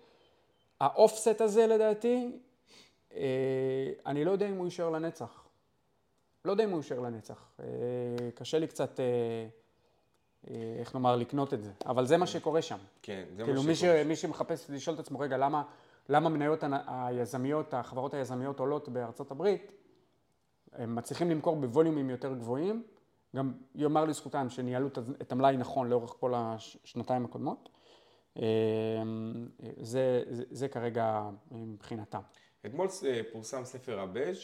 [0.80, 2.40] האופסט הזה לדעתי,
[3.14, 5.44] אה, אני לא יודע אם הוא יישאר לנצח.
[6.46, 7.52] לא יודע אם הוא יישאר לנצח.
[7.60, 7.66] אה,
[8.36, 9.00] קשה לי קצת,
[10.80, 11.72] איך נאמר, לקנות את זה.
[11.86, 12.78] אבל זה מה שקורה שם.
[13.02, 14.04] כן, זה כאילו מה שקורה.
[14.04, 15.64] ש, מי שמחפש לשאול את עצמו, רגע, למה,
[16.10, 19.72] למה מניות היזמיות, החברות היזמיות עולות בארצות הברית,
[20.74, 22.84] הם מצליחים למכור בווליומים יותר גבוהים,
[23.36, 24.88] גם יאמר לזכותם שניהלו
[25.22, 27.70] את- המלאי נכון לאורך כל השנתיים הקודמות.
[28.38, 28.44] אה,
[29.82, 32.22] זה, זה, זה כרגע מבחינתם.
[32.66, 34.38] אתמול אה, פורסם ספר הבז'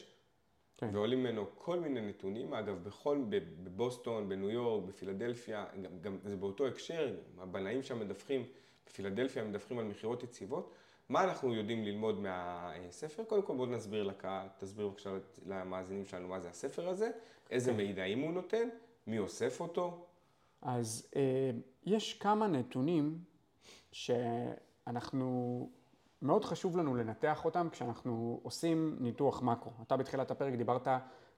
[0.78, 0.90] כן.
[0.94, 3.24] ועולים ממנו כל מיני נתונים, אגב, בכל,
[3.64, 8.44] בבוסטון, בניו יורק, בפילדלפיה, גם, גם זה באותו הקשר, הבנאים שם מדווחים,
[8.88, 10.74] בפילדלפיה מדווחים על מכירות יציבות.
[11.10, 13.24] מה אנחנו יודעים ללמוד מהספר?
[13.24, 15.10] קודם כל בואו נסביר לקהל, תסביר בבקשה
[15.46, 17.12] למאזינים שלנו מה זה הספר הזה,
[17.50, 18.70] איזה מידעים הוא נותן,
[19.08, 20.06] מי אוסף אותו,
[20.62, 21.22] אז אה,
[21.86, 23.18] יש כמה נתונים
[23.92, 25.70] שאנחנו,
[26.22, 29.72] מאוד חשוב לנו לנתח אותם כשאנחנו עושים ניתוח מקרו.
[29.88, 30.88] אתה בתחילת הפרק דיברת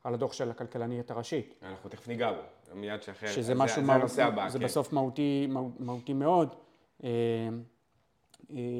[0.03, 2.41] על הדוח של הכלכלנית הראשית, אנחנו תכף ניגע בו,
[2.75, 4.65] מיד שאחרי, שזה זה, משהו, זה מהות- הנושא הבא, זה כן.
[4.65, 6.55] בסוף מהותי, מהות- מהותי מאוד.
[7.03, 7.09] אה,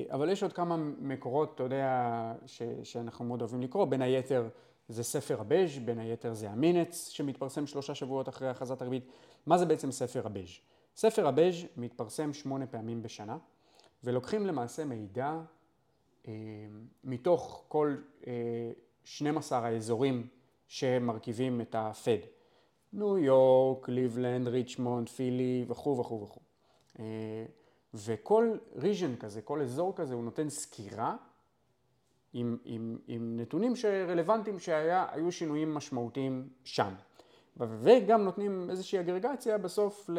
[0.10, 4.50] אבל יש עוד כמה מקורות, אתה יודע, ש, שאנחנו מאוד אוהבים לקרוא, בין היתר
[4.90, 9.04] זה ספר הבז', בין היתר זה המינץ, שמתפרסם שלושה שבועות אחרי הכרזת הריבית.
[9.46, 10.50] מה זה בעצם ספר הבז'?
[10.96, 13.38] ספר הבז' מתפרסם שמונה פעמים בשנה,
[14.04, 15.40] ולוקחים למעשה מידע
[16.28, 16.34] אה,
[17.04, 17.96] מתוך כל
[18.28, 18.34] אה,
[19.04, 20.28] 12 האזורים
[20.68, 22.18] שמרכיבים את הפד.
[22.94, 26.42] ניו יורק, קליבלנד, ריצ'מונד, פילי וכו' וכו' וכו'.
[27.00, 27.46] אה,
[28.06, 31.16] וכל ריז'ן כזה, כל אזור כזה, הוא נותן סקירה
[32.34, 36.94] עם, עם, עם נתונים שרלוונטיים שהיו שינויים משמעותיים שם.
[37.60, 40.10] וגם נותנים איזושהי אגרגציה בסוף,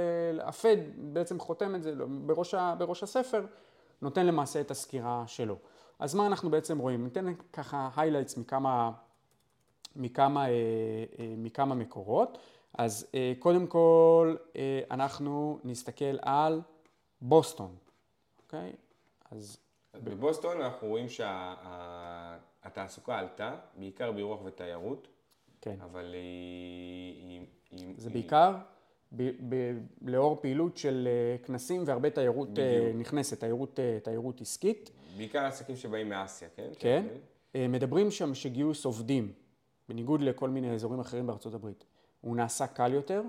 [0.40, 1.94] הפד בעצם חותם את זה
[2.26, 3.46] בראש, ה, בראש הספר,
[4.02, 5.56] נותן למעשה את הסקירה שלו.
[5.98, 7.04] אז מה אנחנו בעצם רואים?
[7.04, 8.90] ניתן ככה highlights מכמה,
[9.96, 10.50] מכמה, אה,
[11.18, 12.38] אה, מכמה מקורות.
[12.78, 14.36] אז אה, קודם כל
[14.90, 16.60] אנחנו נסתכל על
[17.20, 17.76] בוסטון,
[18.42, 18.72] אוקיי?
[19.30, 19.58] אז
[19.92, 21.06] אז בבוסטון אנחנו רואים
[22.62, 25.08] שהתעסוקה עלתה, בעיקר באירוח ותיירות,
[25.60, 25.76] כן.
[25.80, 27.40] אבל היא...
[27.70, 28.54] היא- זה היא- בעיקר
[29.12, 29.54] ב, ב,
[30.02, 32.96] לאור פעילות של אה, כנסים והרבה תיירות אה, בדיוק.
[33.00, 34.90] נכנסת, תיירות, אה, תיירות עסקית.
[35.16, 36.68] בעיקר עסקים שבאים מאסיה, כן?
[36.78, 37.06] כן.
[37.54, 39.32] אה, מדברים שם שגיוס עובדים,
[39.88, 41.84] בניגוד לכל מיני אזורים אחרים בארצות הברית,
[42.20, 43.22] הוא נעשה קל יותר,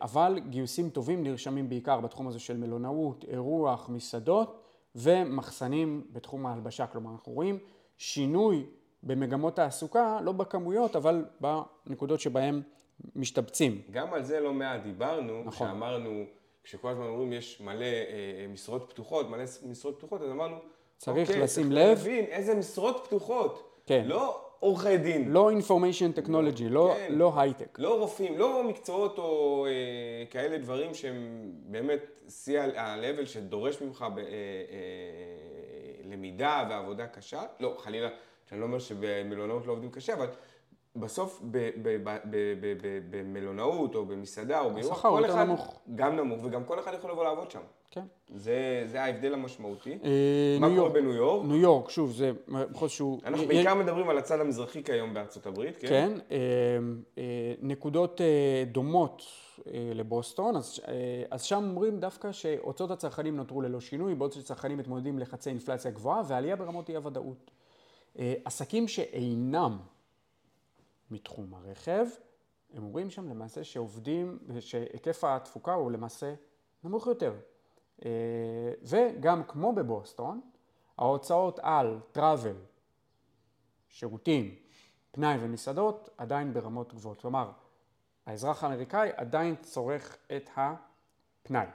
[0.00, 4.60] אבל גיוסים טובים נרשמים בעיקר בתחום הזה של מלונאות, אירוח, מסעדות
[4.96, 6.86] ומחסנים בתחום ההלבשה.
[6.86, 7.58] כלומר, אנחנו רואים
[7.96, 8.66] שינוי
[9.02, 12.62] במגמות תעסוקה, לא בכמויות, אבל בנקודות שבהן
[13.16, 13.82] משתבצים.
[13.90, 15.66] גם על זה לא מעט דיברנו, נכון.
[15.66, 16.24] כשאמרנו,
[16.64, 20.56] כשכל הזמן אומרים יש מלא אה, אה, משרות פתוחות, מלא משרות פתוחות, אז אמרנו,
[20.96, 21.88] צריך אוקיי, לשים צריך לב.
[21.88, 23.70] להבין איזה משרות פתוחות.
[23.86, 24.04] כן.
[24.06, 25.32] לא עורכי דין.
[25.32, 27.14] לא information technology, לא, כן.
[27.14, 27.78] לא הייטק.
[27.78, 34.18] לא רופאים, לא מקצועות או אה, כאלה דברים שהם באמת שיא ה-level שדורש ממך ב,
[34.18, 34.26] אה, אה,
[36.04, 37.42] למידה ועבודה קשה.
[37.60, 38.08] לא, חלילה,
[38.48, 40.26] שאני לא אומר שבמלונאות לא עובדים קשה, אבל
[40.96, 41.42] בסוף
[43.10, 45.80] במלונאות או במסעדה או באירוח, השכר יותר אחד, נמוך.
[45.94, 47.60] גם נמוך, וגם כל אחד יכול לבוא לעבוד שם.
[47.94, 48.04] כן.
[48.36, 49.98] זה, זה ההבדל המשמעותי.
[50.04, 51.46] אה, מה קורה בניו יורק?
[51.46, 53.20] ניו יורק, שוב, זה מחוז שהוא...
[53.24, 55.88] אנחנו יש- בעיקר מדברים על הצד המזרחי כיום בארצות הברית, כן?
[55.88, 56.36] כן, אה,
[57.18, 59.22] אה, נקודות אה, דומות
[59.66, 60.92] אה, לבוסטון, אז, אה,
[61.30, 66.22] אז שם אומרים דווקא שהוצאות הצרכנים נותרו ללא שינוי, בעוד שצרכנים מתמודדים לחצי אינפלציה גבוהה
[66.28, 67.50] ועלייה ברמות אי הוודאות.
[68.18, 69.78] אה, עסקים שאינם
[71.10, 72.06] מתחום הרכב,
[72.74, 76.34] הם אומרים שם למעשה שעובדים, שהיקף התפוקה הוא למעשה
[76.84, 77.32] נמוך יותר.
[78.04, 78.10] אה,
[78.82, 80.40] וגם כמו בבוסטון,
[80.98, 82.56] ההוצאות על טראבל,
[83.88, 84.54] שירותים,
[85.10, 87.20] פנאי ומסעדות עדיין ברמות גבוהות.
[87.20, 87.50] כלומר,
[88.26, 91.66] האזרח האמריקאי עדיין צורך את הפנאי.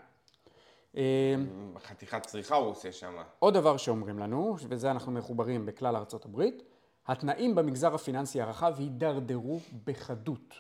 [0.97, 1.36] אה,
[1.77, 3.15] חתיכת צריכה הוא עושה שם.
[3.39, 6.63] עוד דבר שאומרים לנו, וזה אנחנו מחוברים בכלל ארצות הברית,
[7.07, 10.53] התנאים במגזר הפיננסי הרחב הידרדרו בחדות,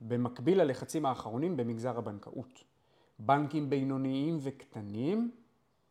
[0.00, 2.64] במקביל ללחצים האחרונים במגזר הבנקאות.
[3.20, 5.30] בנקים בינוניים וקטנים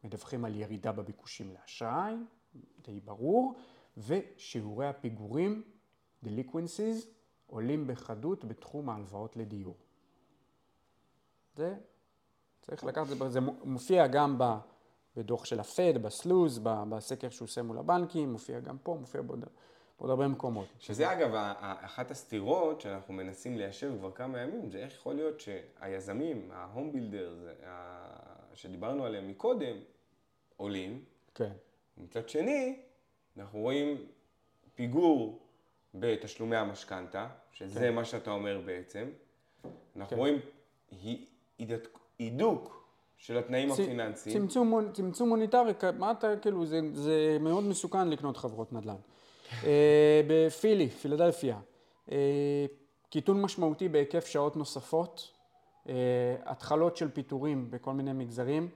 [0.04, 2.16] מדווחים על ירידה בביקושים לאשראי,
[2.82, 3.56] די ברור,
[3.98, 5.64] ושיעורי הפיגורים,
[6.26, 7.08] delinquencies,
[7.48, 9.78] עולים בחדות בתחום ההלוואות לדיור.
[11.56, 11.76] זה,
[12.62, 14.40] צריך לקחת את זה, זה מופיע גם
[15.16, 19.46] בדוח של הפד, בסלוז, בסקר שהוא עושה מול הבנקים, מופיע גם פה, מופיע בעוד,
[20.00, 20.68] בעוד הרבה מקומות.
[20.80, 21.30] שזה אגב,
[21.60, 27.36] אחת הסתירות שאנחנו מנסים ליישב כבר כמה ימים, זה איך יכול להיות שהיזמים, ההום בילדר,
[28.54, 29.76] שדיברנו עליהם מקודם,
[30.58, 31.04] עולים.
[31.36, 31.52] כן.
[31.98, 32.80] מצד שני,
[33.38, 33.98] אנחנו רואים
[34.76, 35.40] פיגור
[35.94, 37.96] בתשלומי המשכנתה, שזה כן.
[37.96, 39.10] מה שאתה אומר בעצם.
[39.96, 40.16] אנחנו כן.
[40.16, 40.40] רואים
[42.20, 42.86] הידוק
[43.18, 43.80] של התנאים צ...
[43.80, 44.40] הפיננסיים.
[44.40, 48.96] צמצום, צמצום מוניטרי, מה אתה, כאילו, זה, זה מאוד מסוכן לקנות חברות נדל"ן.
[49.64, 51.60] אה, בפילי, פילדלפיה,
[52.12, 52.66] אה,
[53.10, 55.32] קיטון משמעותי בהיקף שעות נוספות,
[55.90, 55.94] אה,
[56.46, 58.70] התחלות של פיטורים בכל מיני מגזרים,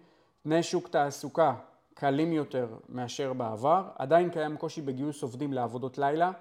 [0.43, 1.55] תנאי שוק תעסוקה
[1.93, 6.31] קלים יותר מאשר בעבר, עדיין קיים קושי בגיוס עובדים לעבודות לילה,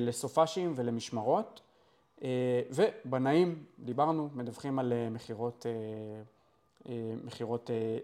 [0.00, 1.60] לסופאשים ולמשמרות,
[2.70, 5.66] ובנאים, דיברנו, מדווחים על מכירות,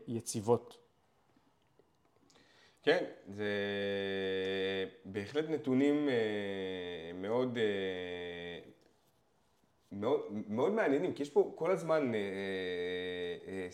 [0.09, 0.86] יציבות.
[2.87, 3.51] כן, זה
[5.05, 6.15] בהחלט נתונים אה,
[7.15, 8.59] מאוד, אה,
[9.93, 13.69] מאוד, מאוד מעניינים, כי יש פה כל הזמן אה,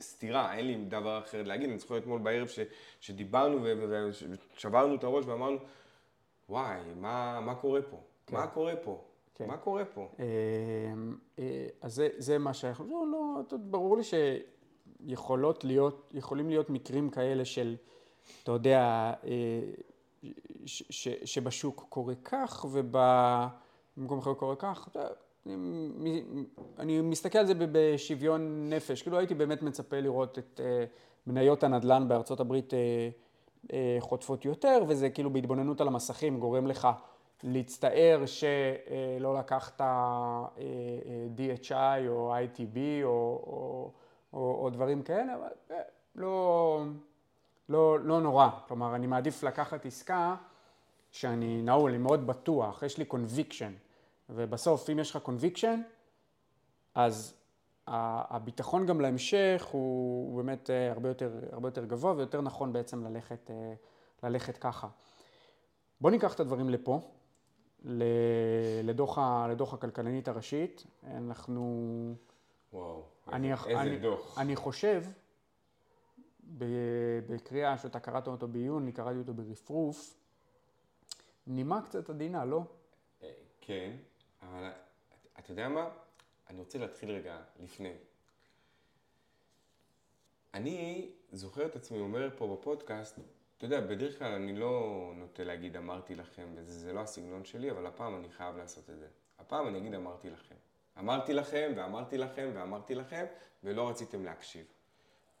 [0.00, 1.70] סתירה, אין לי דבר אחר להגיד.
[1.70, 2.58] אני זוכר אתמול בערב ש,
[3.00, 3.66] שדיברנו
[4.54, 5.58] ושברנו את הראש ואמרנו,
[6.48, 8.00] וואי, מה, מה קורה פה?
[8.26, 8.36] כן.
[8.36, 9.04] מה קורה פה?
[9.34, 9.46] כן.
[9.46, 10.08] מה קורה פה?
[11.80, 12.86] אז זה, זה מה שאנחנו...
[12.86, 17.76] לא, לא, ברור לי שיכולות להיות, יכולים להיות מקרים כאלה של...
[18.42, 19.60] אתה יודע, אה,
[20.66, 24.88] ש, ש, שבשוק קורה כך ובמקום אחר קורה כך.
[26.78, 30.84] אני מסתכל על זה בשוויון נפש, כאילו הייתי באמת מצפה לראות את אה,
[31.26, 32.74] מניות הנדל"ן בארצות הברית
[33.72, 36.88] אה, חוטפות יותר, וזה כאילו בהתבוננות על המסכים גורם לך
[37.42, 39.80] להצטער שלא לקחת
[41.36, 43.08] DHI או ITB או,
[43.46, 43.90] או,
[44.32, 45.76] או, או דברים כאלה, אבל
[46.14, 46.82] לא...
[47.68, 48.48] לא, לא נורא.
[48.68, 50.36] כלומר, אני מעדיף לקחת עסקה
[51.10, 53.72] שאני נעול, אני מאוד בטוח, יש לי conviction.
[54.30, 55.80] ובסוף, אם יש לך conviction,
[56.94, 57.34] אז
[57.86, 59.80] הביטחון גם להמשך הוא,
[60.32, 63.74] הוא באמת אה, הרבה יותר, הרבה יותר גבוה ויותר נכון בעצם ללכת, אה,
[64.22, 64.88] ללכת ככה.
[66.00, 67.00] בואו ניקח את הדברים לפה,
[68.84, 69.18] לדוח,
[69.50, 70.84] לדוח הכלכלנית הראשית.
[71.06, 72.14] אנחנו...
[72.72, 73.02] וואו,
[73.32, 74.38] אני, איזה אני, דוח.
[74.38, 75.02] אני חושב
[76.46, 80.14] בקריאה שאתה קראת אותו בעיון, אני קראתי אותו ברפרוף,
[81.46, 82.62] נימה קצת עדינה, לא?
[83.22, 83.96] אה, כן,
[84.42, 84.70] אבל
[85.38, 85.88] אתה יודע מה?
[86.50, 87.94] אני רוצה להתחיל רגע לפני.
[90.54, 93.18] אני זוכר את עצמי אומר פה בפודקאסט,
[93.56, 97.86] אתה יודע, בדרך כלל אני לא נוטה להגיד אמרתי לכם, וזה לא הסגנון שלי, אבל
[97.86, 99.08] הפעם אני חייב לעשות את זה.
[99.38, 100.54] הפעם אני אגיד אמרתי לכם.
[100.98, 103.24] אמרתי לכם, ואמרתי לכם, ואמרתי לכם,
[103.64, 104.66] ולא רציתם להקשיב.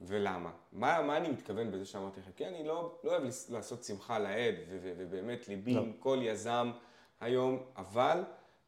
[0.00, 0.50] ולמה?
[0.72, 2.26] מה, מה אני מתכוון בזה שאמרתי לך?
[2.36, 5.80] כי אני לא, לא אוהב לעשות שמחה לאיד, ובאמת ליבי לא.
[5.80, 6.72] עם כל יזם
[7.20, 8.22] היום, אבל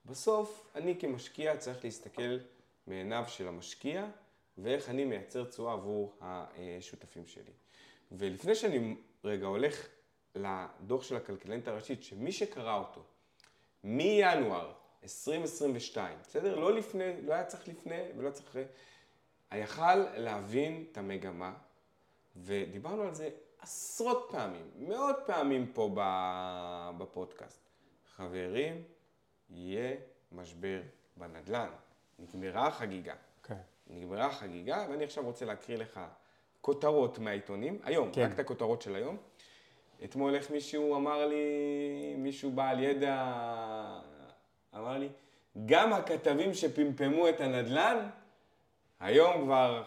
[0.04, 2.38] בסוף אני כמשקיע צריך להסתכל
[2.86, 4.06] מעיניו של המשקיע,
[4.58, 7.52] ואיך אני מייצר תשואה עבור השותפים שלי.
[8.12, 9.88] ולפני שאני רגע הולך
[10.34, 13.04] לדוח של הכלכלנית הראשית, שמי שקרא אותו
[13.84, 14.72] מינואר
[15.02, 16.60] 2022, בסדר?
[16.60, 18.64] לא לפני, לא היה צריך לפני ולא צריך אחרי.
[19.50, 21.52] היכל להבין את המגמה,
[22.36, 23.30] ודיברנו על זה
[23.60, 25.90] עשרות פעמים, מאות פעמים פה
[26.98, 27.68] בפודקאסט.
[28.16, 28.82] חברים,
[29.50, 29.96] יהיה
[30.32, 30.80] משבר
[31.16, 31.68] בנדל"ן.
[32.18, 33.14] נגמרה החגיגה.
[33.42, 33.54] כן.
[33.54, 33.56] Okay.
[33.86, 36.00] נגמרה החגיגה, ואני עכשיו רוצה להקריא לך
[36.60, 38.22] כותרות מהעיתונים, היום, כן.
[38.22, 39.16] רק את הכותרות של היום.
[40.04, 41.44] אתמול איך מישהו אמר לי,
[42.16, 43.16] מישהו בעל ידע,
[44.74, 45.08] אמר לי,
[45.66, 48.08] גם הכתבים שפמפמו את הנדל"ן,
[49.00, 49.82] היום כבר...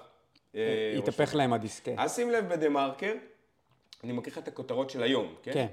[0.55, 1.91] אה, התהפך להם הדיסקט.
[1.97, 3.13] אז שים לב בדה מרקר,
[4.03, 5.53] אני מקריא לך את הכותרות של היום, כן?
[5.53, 5.67] כן.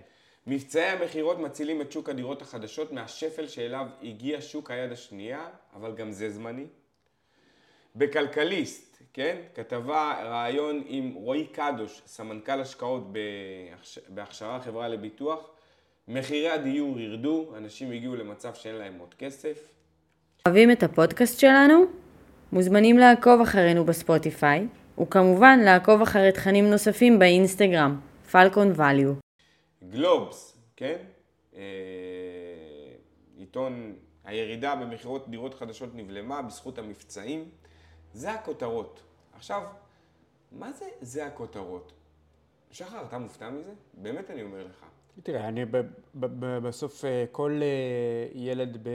[0.46, 6.12] מבצעי המכירות מצילים את שוק הדירות החדשות מהשפל שאליו הגיע שוק היד השנייה, אבל גם
[6.12, 6.66] זה זמני.
[7.96, 9.36] בכלכליסט, כן?
[9.54, 13.02] כתבה, ראיון עם רועי קדוש, סמנכ"ל השקעות
[14.08, 15.50] בהכשרה חברה לביטוח,
[16.08, 19.58] מחירי הדיור ירדו, אנשים הגיעו למצב שאין להם עוד כסף.
[20.46, 21.84] אוהבים את הפודקאסט שלנו?
[22.52, 24.66] מוזמנים לעקוב אחרינו בספוטיפיי,
[25.00, 29.12] וכמובן לעקוב אחרי תכנים נוספים באינסטגרם, פלקון ואליו.
[29.88, 30.96] גלובס, כן?
[31.56, 31.62] אה,
[33.36, 33.94] עיתון,
[34.24, 37.44] הירידה במכירות דירות חדשות נבלמה בזכות המבצעים.
[38.12, 39.02] זה הכותרות.
[39.36, 39.62] עכשיו,
[40.52, 41.92] מה זה זה הכותרות?
[42.70, 43.70] שחר, אתה מופתע מזה?
[43.94, 44.84] באמת אני אומר לך.
[45.22, 48.88] תראה, אני ב- ב- ב- בסוף אה, כל אה, ילד ב-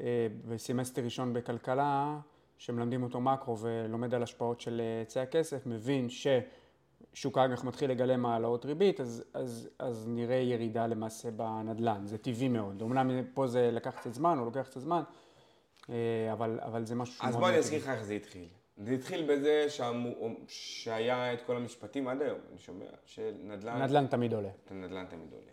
[0.00, 2.18] אה, בסמסטר ראשון בכלכלה,
[2.62, 8.26] שמלמדים אותו מקרו ולומד על השפעות של אה, היצע הכסף, מבין ששוק האג"ח מתחיל לגלם
[8.26, 12.06] העלאות ריבית, אז, אז, אז נראה ירידה למעשה בנדל"ן.
[12.06, 12.82] זה טבעי מאוד.
[12.82, 15.02] אומנם פה זה לקח קצת זמן, או לוקח קצת זמן,
[15.90, 15.94] אה,
[16.32, 18.48] אבל, אבל זה משהו אז בוא אני אזכיר לך איך זה התחיל.
[18.76, 20.08] זה התחיל בזה שהמו,
[20.48, 23.82] שהיה את כל המשפטים עד היום, אני שומע, שנדל"ן...
[23.82, 24.50] נדל"ן תמיד עולה.
[24.70, 25.52] הנדל"ן תמיד עולה.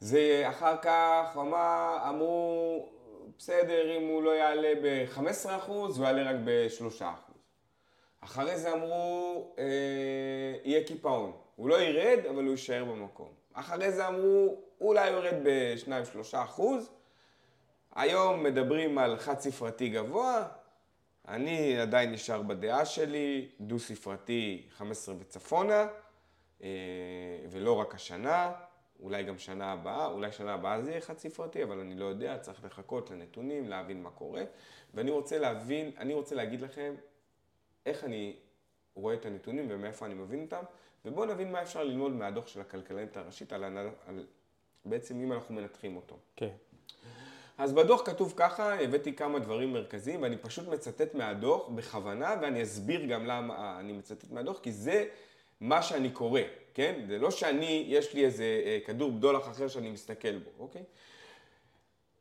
[0.00, 2.88] זה אחר כך אמר, אמרו,
[3.40, 7.04] בסדר, אם הוא לא יעלה ב-15%, הוא יעלה רק ב-3%.
[8.20, 9.64] אחרי זה אמרו, אה,
[10.64, 11.32] יהיה קיפאון.
[11.56, 13.28] הוא לא ירד, אבל הוא יישאר במקום.
[13.52, 16.62] אחרי זה אמרו, אולי הוא ירד ב-2-3%.
[17.94, 20.48] היום מדברים על חד ספרתי גבוה,
[21.28, 25.86] אני עדיין נשאר בדעה שלי, דו ספרתי 15 וצפונה,
[26.62, 26.68] אה,
[27.50, 28.52] ולא רק השנה,
[29.02, 32.38] אולי גם שנה הבאה, אולי שנה הבאה זה יהיה חד ספרתי, אבל אני לא יודע,
[32.38, 34.42] צריך לחכות לנתונים, להבין מה קורה.
[34.94, 36.94] ואני רוצה להבין, אני רוצה להגיד לכם
[37.86, 38.36] איך אני
[38.94, 40.62] רואה את הנתונים ומאיפה אני מבין אותם,
[41.04, 44.26] ובואו נבין מה אפשר ללמוד מהדוח של הכלכלנית הראשית על, הנ- על
[44.84, 46.16] בעצם אם אנחנו מנתחים אותו.
[46.36, 46.50] כן.
[47.58, 53.04] אז בדוח כתוב ככה, הבאתי כמה דברים מרכזיים, ואני פשוט מצטט מהדוח בכוונה, ואני אסביר
[53.04, 55.08] גם למה אני מצטט מהדוח, כי זה
[55.60, 56.40] מה שאני קורא,
[56.80, 57.00] כן?
[57.06, 60.82] זה לא שאני, יש לי איזה אה, כדור בדולח אחר שאני מסתכל בו, אוקיי?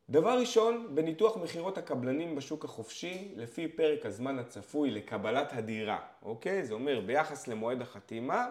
[0.10, 6.66] דבר ראשון, בניתוח מכירות הקבלנים בשוק החופשי, לפי פרק הזמן הצפוי לקבלת הדירה, אוקיי?
[6.66, 8.48] זה אומר, ביחס למועד החתימה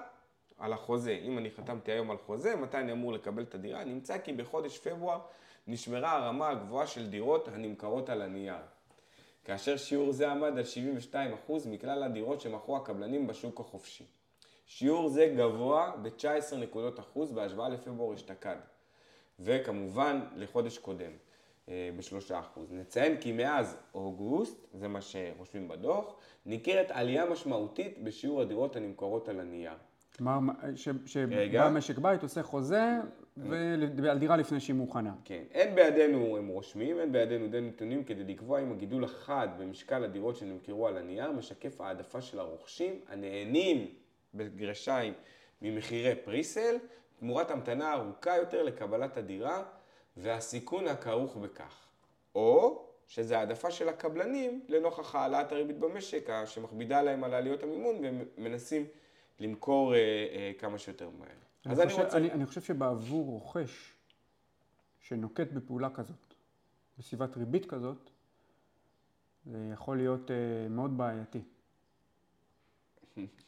[0.59, 3.85] על החוזה, אם אני חתמתי היום על חוזה, מתי אני אמור לקבל את הדירה?
[3.85, 5.21] נמצא כי בחודש פברואר
[5.67, 8.57] נשמרה הרמה הגבוהה של דירות הנמכרות על הנייר.
[9.45, 10.65] כאשר שיעור זה עמד על
[11.49, 14.05] 72% מכלל הדירות שמכרו הקבלנים בשוק החופשי.
[14.69, 18.57] שיעור זה גבוה ב-19 נקודות אחוז בהשוואה לפברואר אשתקד,
[19.41, 21.11] וכמובן לחודש קודם,
[21.69, 22.73] אה, בשלושה אחוז.
[22.73, 26.15] נציין כי מאז אוגוסט, זה מה שרושמים בדוח,
[26.47, 29.73] ניכרת עלייה משמעותית בשיעור הדירות הנמכרות על הנייר.
[30.17, 30.55] כלומר.
[31.07, 32.83] שבא משק בית עושה חוזה
[33.97, 35.13] ועל דירה לפני שהיא מוכנה.
[35.25, 40.05] כן, אין בידינו, הם רושמים, אין בידינו די נתונים כדי לקבוע אם הגידול החד במשקל
[40.05, 43.87] הדירות שנמכרו על הנייר משקף העדפה של הרוכשים הנהנים
[44.39, 45.13] בגרשיים
[45.63, 46.77] ממחירי פריסל,
[47.19, 49.65] תמורת המתנה ארוכה יותר לקבלת הדירה
[50.17, 51.89] והסיכון הכרוך בכך.
[52.35, 58.25] או שזה העדפה של הקבלנים לנוכח העלאת הריבית במשק, שמכבידה להם על עליות המימון והם
[58.39, 58.87] מנסים
[59.41, 61.29] למכור אה, אה, כמה שיותר מהר.
[61.65, 62.17] אז אני חושב, רוצה...
[62.17, 63.95] אני, אני חושב שבעבור רוכש
[65.01, 66.35] שנוקט בפעולה כזאת,
[66.99, 68.11] בסביבת ריבית כזאת,
[69.47, 70.33] זה יכול להיות uh,
[70.71, 71.41] מאוד בעייתי.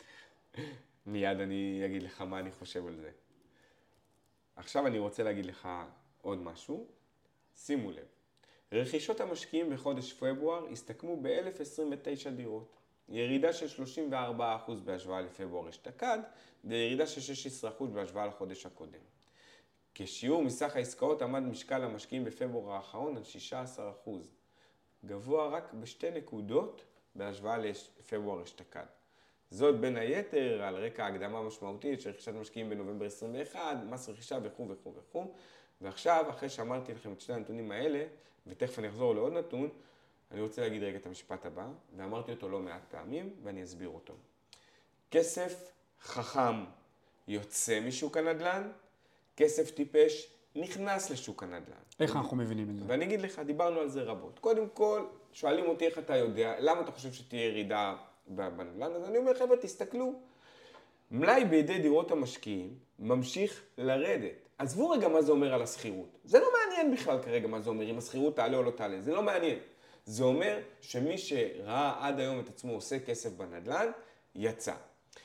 [1.06, 3.10] מיד אני אגיד לך מה אני חושב על זה.
[4.56, 5.68] עכשיו אני רוצה להגיד לך
[6.22, 6.86] עוד משהו.
[7.56, 8.06] שימו לב,
[8.72, 12.76] רכישות המשקיעים בחודש פברואר הסתכמו ב-1029 דירות.
[13.08, 14.12] ירידה של 34%
[14.84, 16.18] בהשוואה לפברואר אשתקד,
[16.64, 17.20] וירידה של
[17.80, 19.00] 16% בהשוואה לחודש הקודם.
[19.94, 23.22] כשיעור מסך העסקאות עמד משקל המשקיעים בפברואר האחרון על
[24.06, 24.10] 16%,
[25.04, 26.84] גבוה רק בשתי נקודות
[27.14, 28.86] בהשוואה לפברואר אשתקד.
[29.50, 34.68] זאת בין היתר על רקע הקדמה משמעותית של רכישת משקיעים בנובמבר 21, מס רכישה וכו'
[34.68, 35.34] וכו' וכו'.
[35.80, 38.04] ועכשיו, אחרי שאמרתי לכם את שני הנתונים האלה,
[38.46, 39.68] ותכף אני אחזור לעוד נתון,
[40.30, 44.14] אני רוצה להגיד רגע את המשפט הבא, ואמרתי אותו לא מעט פעמים, ואני אסביר אותו.
[45.10, 45.72] כסף
[46.02, 46.64] חכם
[47.28, 48.70] יוצא משוק הנדל"ן,
[49.36, 51.76] כסף טיפש נכנס לשוק הנדל"ן.
[52.00, 52.84] איך אנחנו מבינים את זה?
[52.86, 54.38] ואני אגיד לך, דיברנו על זה רבות.
[54.38, 57.96] קודם כל, שואלים אותי איך אתה יודע, למה אתה חושב שתהיה ירידה
[58.26, 58.92] בנדל"ן?
[58.92, 60.12] אז אני אומר, חבר'ה, תסתכלו.
[61.10, 64.48] מלאי בידי דירות המשקיעים ממשיך לרדת.
[64.58, 66.18] עזבו רגע מה זה אומר על השכירות.
[66.24, 69.12] זה לא מעניין בכלל כרגע מה זה אומר, אם השכירות תעלה או לא תעלה, זה
[69.12, 69.58] לא מעניין.
[70.04, 73.86] זה אומר שמי שראה עד היום את עצמו עושה כסף בנדל"ן,
[74.34, 74.74] יצא.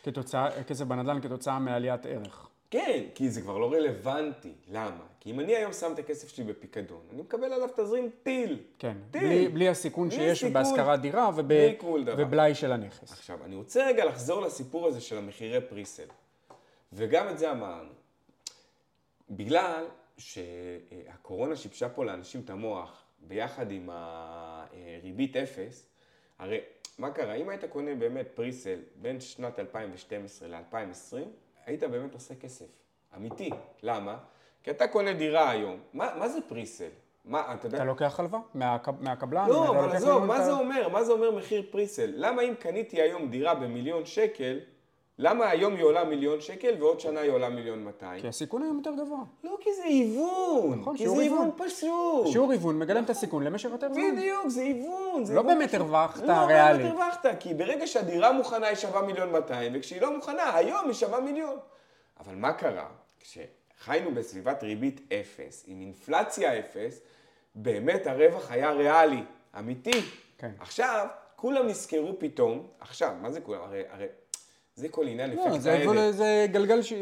[0.03, 2.49] כתוצאה, כסף בנדל"ן כתוצאה מעליית ערך.
[2.75, 4.53] כן, כי זה כבר לא רלוונטי.
[4.71, 5.05] למה?
[5.19, 8.59] כי אם אני היום שם את הכסף שלי בפיקדון, אני מקבל עליו תזרים טיל.
[8.79, 9.21] כן, טיל.
[9.21, 10.53] בלי, בלי הסיכון בלי שיש סיכון.
[10.53, 11.51] בהשכרת דירה וב.
[12.17, 13.11] ובלאי של הנכס.
[13.11, 16.07] עכשיו, אני רוצה רגע לחזור לסיפור הזה של המחירי פריסל.
[16.93, 17.91] וגם את זה אמרנו.
[19.29, 19.85] בגלל
[20.17, 25.87] שהקורונה שיבשה פה לאנשים את המוח, ביחד עם הריבית אפס,
[26.39, 26.59] הרי
[26.97, 27.33] מה קרה?
[27.33, 31.27] אם היית קונה באמת פריסל בין שנת 2012 ל-2020,
[31.65, 32.65] היית באמת עושה כסף.
[33.15, 33.49] אמיתי.
[33.83, 34.17] למה?
[34.63, 35.79] כי אתה קונה דירה היום.
[35.93, 36.89] מה, מה זה פריסל?
[37.25, 37.77] מה, אתה יודע...
[37.77, 39.03] אתה לוקח הלוואה מהקב...
[39.03, 39.47] מהקבלן?
[39.49, 40.89] לא, אתה אבל עזוב, מה את ה- זה אומר?
[40.89, 42.11] מה זה אומר מחיר פריסל?
[42.15, 44.59] למה אם קניתי היום דירה במיליון שקל,
[45.19, 48.21] למה היום היא עולה מיליון שקל ועוד שנה היא עולה מיליון 200?
[48.21, 49.19] כי הסיכון היום יותר גבוה.
[49.43, 50.79] לא, כי זה היוון.
[50.79, 51.67] נכון, כי שיעור זה היוון היוון.
[51.67, 52.27] פשוט.
[52.31, 54.15] שיעור היוון מגלם את הסיכון למשך יותר זמן.
[54.15, 55.23] בדיוק, זה היוון.
[55.23, 55.73] לא היוון באמת.
[55.73, 56.47] הרווחת לא, לא.
[56.47, 60.93] באמת הרווחת, כי ברגע שהדירה מוכנה היא שווה מיליון 200, וכשהיא לא מוכנה, היום היא
[60.93, 61.57] שווה מיליון.
[62.19, 62.87] אבל מה קרה?
[63.19, 67.01] כשחיינו בסביבת ריבית אפס, עם אינפלציה אפס,
[67.55, 69.23] באמת הרווח היה ריאלי,
[69.59, 70.01] אמיתי.
[70.37, 70.51] כן.
[70.59, 73.61] עכשיו, כולם נזכרו פתאום, עכשיו, מה זה כולם?
[73.61, 74.05] הרי, הרי
[74.75, 76.11] זה כל עניין לא, אפקט זה, העדר.
[76.11, 76.93] זה גלגל ש...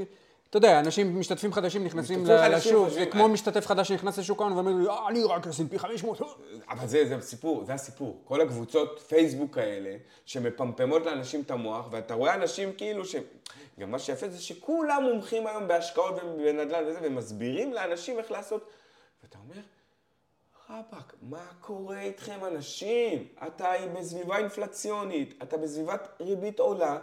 [0.50, 4.72] אתה יודע, אנשים, משתתפים חדשים נכנסים לשוק, זה כמו משתתף חדש שנכנס לשוק ההון ואומר
[4.72, 6.22] לי, "אה, אני רק S&P 500.
[6.70, 8.22] אבל זה, זה סיפור, זה הסיפור.
[8.26, 9.96] כל הקבוצות פייסבוק האלה,
[10.26, 13.16] שמפמפמות לאנשים את המוח, ואתה רואה אנשים כאילו ש...
[13.80, 18.68] גם מה שיפה זה שכולם מומחים היום בהשקעות ובנדל"ן וזה, ומסבירים לאנשים איך לעשות.
[19.24, 19.62] ואתה אומר,
[20.70, 23.28] רבאק, מה קורה איתכם אנשים?
[23.48, 26.98] אתה בסביבה אינפלציונית, אתה בסביבת ריבית עולה,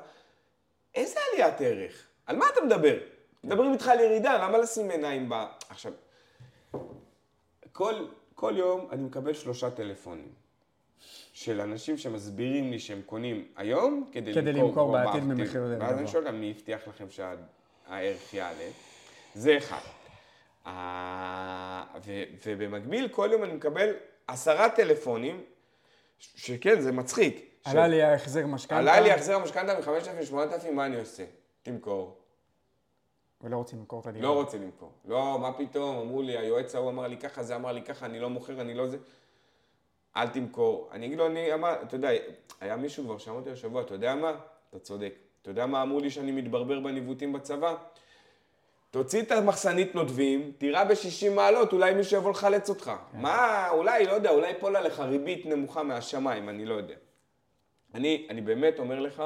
[0.95, 2.07] איזה עליית ערך?
[2.27, 2.99] על מה אתה מדבר?
[3.45, 5.35] מדברים איתך על ירידה, למה לשים עיניים ב...
[5.69, 5.93] עכשיו,
[7.73, 7.95] כל,
[8.35, 10.33] כל יום אני מקבל שלושה טלפונים
[11.33, 15.25] של אנשים שמסבירים לי שהם קונים היום כדי, כדי למכור, למכור בעתיד.
[15.25, 16.07] במחיר יותר ואז אני.
[16.09, 18.69] שואל אותם, מי הבטיח לכם שהערך יעלה?
[19.35, 19.81] זה אחד.
[20.67, 23.93] אה, ו- ובמקביל, כל יום אני מקבל
[24.27, 25.45] עשרה טלפונים,
[26.19, 27.50] שכן, זה מצחיק.
[27.65, 28.79] עלה של- לי ההחזר משכנתה.
[28.81, 29.89] עלה לי החזר המשכנתה מ-5,000
[30.35, 31.25] ל-8,000, מה אני עושה?
[31.63, 32.17] תמכור.
[33.41, 34.25] ולא רוצים למכור את הדירה.
[34.25, 34.93] לא רוצה למכור.
[35.05, 38.21] לא, מה פתאום, אמרו לי, היועץ ההוא אמר לי ככה, זה אמר לי ככה, אני
[38.21, 38.97] לא מוכר, אני לא זה.
[40.17, 40.89] אל תמכור.
[40.93, 42.09] אני אגיד לו, אני אמר, אתה יודע,
[42.61, 44.33] היה מישהו כבר שאמר אותי השבוע, אתה יודע מה?
[44.71, 45.15] אתה צודק.
[45.43, 47.75] אתה יודע מה אמרו לי שאני מתברבר בניווטים בצבא?
[48.91, 52.93] תוציא את המחסנית נודבים, תירה ב-60 מעלות, אולי מישהו יבוא לחלץ אותך.
[53.13, 56.95] מה, אולי, לא יודע, אולי יפול עליך ריבית נמוכה מהשמיים, אני לא יודע.
[57.95, 59.23] אני, אני באמת אומר לך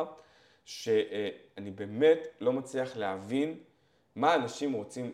[0.65, 3.59] שאני באמת לא מצליח להבין
[4.17, 5.13] מה אנשים רוצים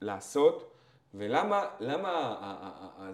[0.00, 0.72] לעשות
[1.14, 2.36] ולמה למה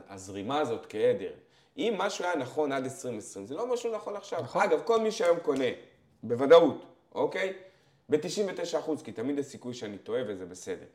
[0.08, 1.32] הזרימה הזאת כעדר.
[1.76, 4.42] אם משהו היה נכון עד 2020, זה לא משהו נכון עכשיו.
[4.42, 4.62] נכון.
[4.62, 5.64] אגב, כל מי שהיום קונה,
[6.22, 7.52] בוודאות, אוקיי?
[8.08, 10.86] ב-99%, כי תמיד יש סיכוי שאני טועה וזה בסדר.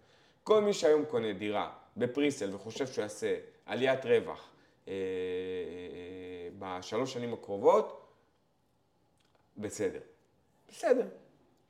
[0.44, 3.36] כל מי שהיום קונה דירה בפריסל וחושב שהוא יעשה
[3.66, 4.50] עליית רווח
[4.88, 4.98] אה, אה,
[6.64, 8.07] אה, בשלוש שנים הקרובות,
[9.58, 10.00] בסדר.
[10.70, 11.08] בסדר.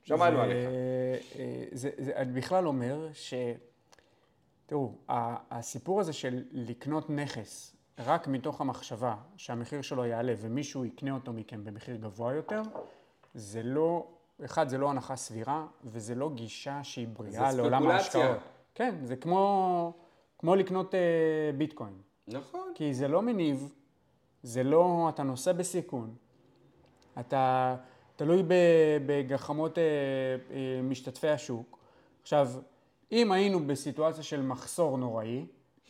[0.03, 0.65] שמענו זה- עליך.
[1.39, 3.33] אה, זה, זה, אני בכלל אומר ש...
[4.65, 11.11] תראו, ה- הסיפור הזה של לקנות נכס רק מתוך המחשבה שהמחיר שלו יעלה ומישהו יקנה
[11.11, 12.61] אותו מכם במחיר גבוה יותר,
[13.33, 14.07] זה לא,
[14.45, 17.87] אחד, זה לא הנחה סבירה, וזה לא גישה שהיא בריאה לעולם.
[17.87, 18.37] ההשקעות.
[18.75, 19.93] כן, זה כמו,
[20.39, 20.99] כמו לקנות אה,
[21.57, 21.93] ביטקוין.
[22.27, 22.71] נכון.
[22.75, 23.73] כי זה לא מניב,
[24.43, 26.15] זה לא, אתה נושא בסיכון,
[27.19, 27.75] אתה
[28.15, 28.43] תלוי
[29.05, 31.77] בגחמות אה, אה, משתתפי השוק.
[32.21, 32.49] עכשיו,
[33.11, 35.45] אם היינו בסיטואציה של מחסור נוראי,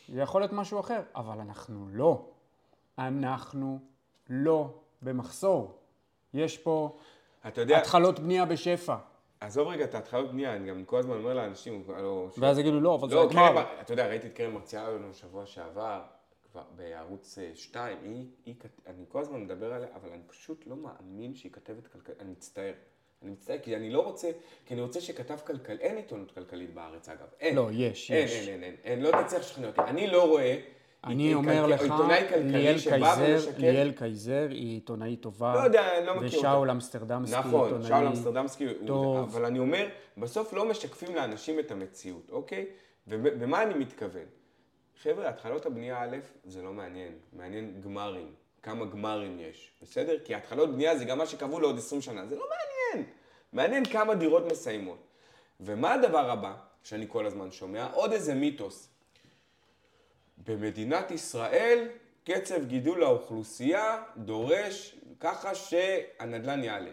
[0.09, 2.25] זה יכול להיות משהו אחר, אבל אנחנו לא.
[2.97, 3.79] אנחנו
[4.29, 4.69] לא
[5.01, 5.77] במחסור.
[6.33, 6.97] יש פה
[7.47, 8.95] אתה יודע, התחלות בנייה בשפע.
[9.39, 12.79] עזוב רגע את ההתחלות בנייה, אני גם כל הזמן אומר לאנשים, הלו, ש- ואז יגידו,
[12.79, 13.53] לא, אבל זה לא, הגמר.
[13.53, 16.01] קרן, אתה יודע, ראיתי את קרן מרציאנו שבוע שעבר,
[16.75, 21.35] בערוץ 2, היא, היא, כת- אני כל הזמן מדבר עליה, אבל אני פשוט לא מאמין
[21.35, 22.73] שהיא כתבת כלכלית, אני מצטער.
[23.23, 24.29] אני מצטער, כי אני לא רוצה,
[24.65, 27.55] כי אני רוצה שכתב כלכלי, אין עיתונות כלכלית בארץ אגב, אין.
[27.55, 28.31] לא, יש, אין, יש.
[28.33, 29.81] אין, אין, אין, אין, לא תצליח לשכנע אותי.
[29.81, 30.59] אני לא רואה
[31.03, 31.81] אני אומר לך,
[32.43, 33.51] ליאל קייזר.
[33.57, 35.53] ליאל קייזר היא עיתונאית טובה.
[35.55, 36.37] לא יודע, אני לא מכיר אותה.
[36.37, 39.17] ושאול אמסטרדמסקי נכון, עיתונאי שאול אמסטרדמסקי, הוא- טוב.
[39.17, 39.87] אבל אני אומר,
[40.17, 42.65] בסוף לא משקפים לאנשים את המציאות, אוקיי?
[43.07, 44.25] ומה אני מתכוון?
[45.03, 48.33] חבר'ה, התחלות הבנייה א', זה לא מעניין, מעניין גמרים,
[48.63, 50.19] כמה גמרים יש, בסדר?
[50.25, 53.09] כי התחלות בנייה זה גם מה שקבעו לעוד 20 שנה, זה לא מעניין.
[53.53, 55.07] מעניין כמה דירות מסיימות.
[55.59, 57.87] ומה הדבר הבא שאני כל הזמן שומע?
[57.93, 58.89] עוד איזה מיתוס.
[60.37, 61.87] במדינת ישראל
[62.23, 66.91] קצב גידול האוכלוסייה דורש ככה שהנדל"ן יעלה.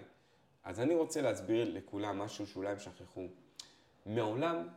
[0.65, 3.27] אז אני רוצה להסביר לכולם משהו שאולי הם שכחו.
[4.07, 4.69] מעולם,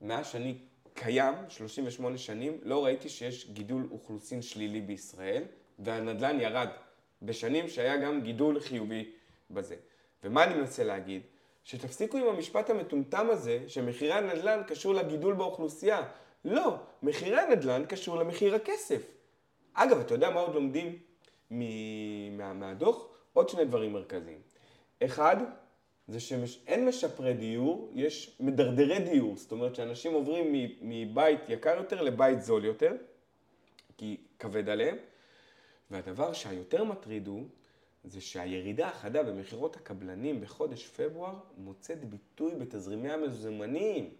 [0.00, 0.58] מאז שאני
[0.96, 5.42] קיים, 38 שנים, לא ראיתי שיש גידול אוכלוסין שלילי בישראל,
[5.78, 6.68] והנדל"ן ירד
[7.22, 9.10] בשנים שהיה גם גידול חיובי
[9.50, 9.76] בזה.
[10.24, 11.22] ומה אני מנסה להגיד?
[11.64, 16.02] שתפסיקו עם המשפט המטומטם הזה, שמחירי הנדל"ן קשור לגידול באוכלוסייה.
[16.44, 19.02] לא, מחירי הנדל"ן קשור למחיר הכסף.
[19.74, 20.98] אגב, אתה יודע מה עוד לומדים
[21.50, 23.06] מ- מה- מהדוח?
[23.32, 24.38] עוד שני דברים מרכזיים.
[25.04, 25.36] אחד,
[26.08, 29.36] זה שאין משפרי דיור, יש מדרדרי דיור.
[29.36, 32.92] זאת אומרת שאנשים עוברים מבית יקר יותר לבית זול יותר,
[33.96, 34.96] כי כבד עליהם.
[35.90, 37.44] והדבר שהיותר מטריד הוא,
[38.04, 44.10] זה שהירידה החדה במכירות הקבלנים בחודש פברואר מוצאת ביטוי בתזרימי המזומנים.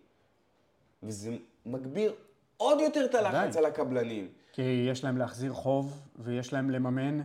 [1.03, 1.31] וזה
[1.67, 2.15] מגביר
[2.57, 3.57] עוד יותר את הלחץ.
[3.57, 4.29] על הקבלנים.
[4.53, 7.21] כי יש להם להחזיר חוב ויש להם לממן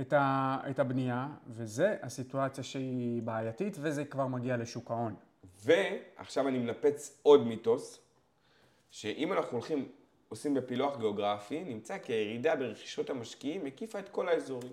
[0.00, 5.14] את, ה, את הבנייה, וזה הסיטואציה שהיא בעייתית, וזה כבר מגיע לשוק ההון.
[5.64, 8.00] ועכשיו אני מנפץ עוד מיתוס,
[8.90, 9.88] שאם אנחנו הולכים,
[10.28, 14.72] עושים בפילוח גיאוגרפי, נמצא כי הירידה ברכישות המשקיעים הקיפה את כל האזורים.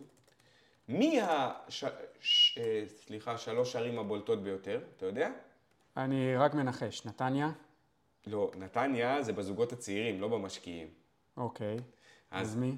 [0.88, 1.86] מי הש...
[2.20, 2.58] ש...
[2.58, 5.32] אה, סליחה, שלוש ערים הבולטות ביותר, אתה יודע?
[5.98, 7.52] אני רק מנחש, נתניה?
[8.28, 10.88] לא, נתניה זה בזוגות הצעירים, לא במשקיעים.
[11.38, 11.76] אוקיי.
[12.32, 12.78] אז- אז מי?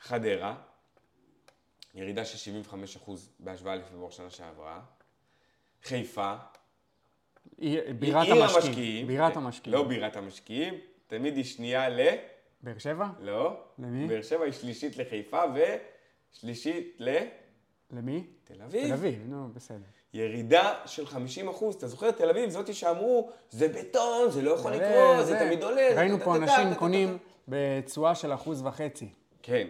[0.00, 0.56] חדרה,
[1.96, 2.52] ירידה של
[3.06, 4.80] 75% בהשוואה לפברואר שנה שעברה.
[5.82, 6.34] חיפה,
[7.98, 9.06] בירת המשקיעים.
[9.06, 9.78] בירת כן, המשקיעים.
[9.78, 10.74] לא בירת המשקיעים,
[11.06, 12.00] תמיד היא שנייה ל...
[12.62, 13.06] באר שבע?
[13.20, 13.60] לא.
[13.78, 14.06] למי?
[14.06, 17.26] באר שבע היא שלישית לחיפה ושלישית לתל
[17.90, 18.24] למי?
[18.64, 18.86] אביב.
[18.86, 19.84] תל אביב, נו, בסדר.
[20.14, 21.74] ירידה של 50 אחוז.
[21.74, 25.88] אתה זוכר, תל אביב, זאתי שאמרו, זה בטון, זה לא יכול לקרות, זה תמיד עולה.
[25.96, 27.18] ראינו פה אנשים קונים.
[27.48, 29.08] בתשואה של אחוז וחצי.
[29.42, 29.66] כן.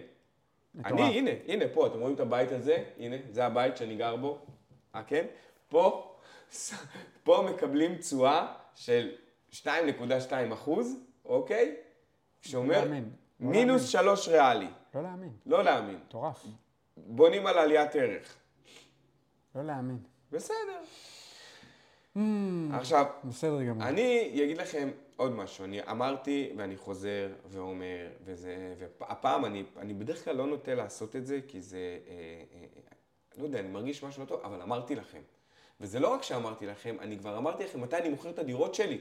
[0.85, 2.85] אני, הנה, הנה, פה, אתם רואים את הבית הזה?
[2.99, 4.39] הנה, זה הבית שאני גר בו.
[4.95, 5.27] אה, כן?
[5.69, 6.17] פה,
[7.25, 9.11] פה מקבלים תשואה של
[9.53, 9.65] 2.2
[10.53, 11.77] אחוז, אוקיי?
[12.43, 13.11] שאומר להאמין,
[13.41, 14.69] לא מינוס 3 ריאלי.
[14.95, 15.33] לא להאמין.
[15.47, 15.97] לא להאמין.
[16.07, 16.47] מטורף.
[16.97, 18.37] בונים על עליית ערך.
[19.55, 19.99] לא להאמין.
[20.33, 20.81] בסדר.
[22.73, 23.89] עכשיו, בסדר גמור.
[23.89, 25.65] אני אגיד לכם עוד משהו.
[25.65, 31.27] אני אמרתי ואני חוזר ואומר, וזה, והפעם אני, אני בדרך כלל לא נוטה לעשות את
[31.27, 32.13] זה, כי זה, אה,
[32.55, 32.67] אה,
[33.39, 35.21] לא יודע, אני מרגיש משהו לא טוב, אבל אמרתי לכם.
[35.81, 39.01] וזה לא רק שאמרתי לכם, אני כבר אמרתי לכם מתי אני מוכר את הדירות שלי.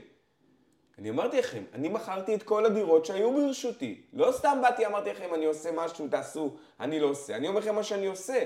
[0.98, 4.02] אני אמרתי לכם, אני מכרתי את כל הדירות שהיו ברשותי.
[4.14, 7.36] לא סתם באתי, אמרתי לכם, אני עושה משהו, תעשו, אני לא עושה.
[7.36, 8.46] אני אומר לכם מה שאני עושה.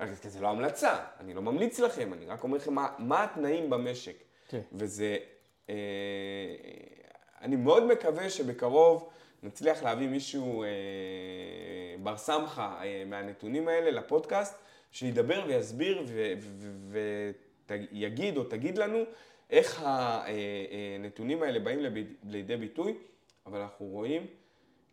[0.00, 3.70] רק זה לא המלצה, אני לא ממליץ לכם, אני רק אומר לכם מה, מה התנאים
[3.70, 4.16] במשק.
[4.48, 4.60] כן.
[4.72, 5.16] וזה,
[7.42, 9.10] אני מאוד מקווה שבקרוב
[9.42, 10.68] נצליח להביא מישהו אה,
[12.02, 14.54] בר סמכה אה, מהנתונים האלה לפודקאסט,
[14.92, 16.04] שידבר ויסביר
[17.92, 18.98] ויגיד או תגיד לנו
[19.50, 19.82] איך
[21.00, 21.78] הנתונים האלה באים
[22.22, 22.98] לידי ביטוי,
[23.46, 24.26] אבל אנחנו רואים,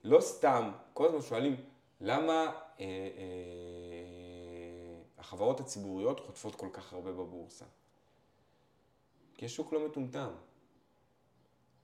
[0.04, 1.56] לא סתם, כל הזמן שואלים,
[2.02, 2.86] למה אה, אה,
[5.18, 7.66] החברות הציבוריות חוטפות כל כך הרבה בבורסה?
[9.34, 10.30] כי השוק לא מטומטם.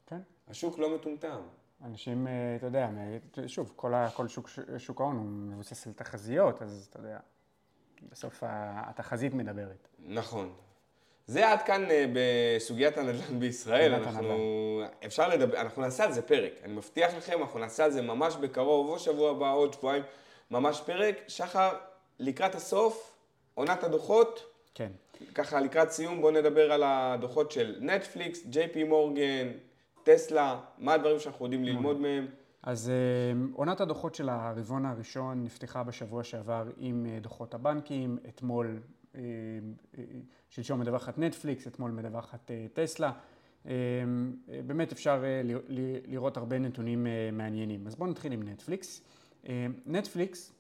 [0.07, 0.19] כן.
[0.47, 1.41] השוק לא מטומטם.
[1.85, 2.89] אנשים, אה, אתה יודע,
[3.47, 7.19] שוב, כל, שוק, שוק ההון הוא מבוסס על תחזיות, אז אתה יודע,
[8.11, 9.87] בסוף התחזית מדברת.
[9.99, 10.53] נכון.
[11.27, 13.93] זה עד כאן אה, בסוגיית הנדל"ן בישראל.
[13.93, 14.33] אנחנו,
[15.05, 16.53] אפשר לדבר, אנחנו נעשה על זה פרק.
[16.63, 20.03] אני מבטיח לכם, אנחנו נעשה על זה ממש בקרוב, או שבוע הבא, עוד שבועיים,
[20.51, 21.15] ממש פרק.
[21.27, 21.69] שחר,
[22.19, 23.17] לקראת הסוף,
[23.53, 24.91] עונת הדוחות, כן.
[25.35, 29.51] ככה לקראת סיום בואו נדבר על הדוחות של נטפליקס, ג'יי פי מורגן,
[30.07, 32.27] טסלה, מה הדברים שאנחנו יודעים ללמוד מהם.
[32.63, 32.95] אז אה,
[33.53, 38.79] עונת הדוחות של הרבעון הראשון נפתחה בשבוע שעבר עם אה, דוחות הבנקים, אתמול,
[39.15, 39.21] אה,
[40.49, 43.11] שלשום מדווחת נטפליקס, אתמול מדווחת טסלה.
[44.65, 45.23] באמת אפשר
[46.05, 47.87] לראות הרבה נתונים מעניינים.
[47.87, 49.01] אז בואו נתחיל עם נטפליקס.
[49.85, 50.53] נטפליקס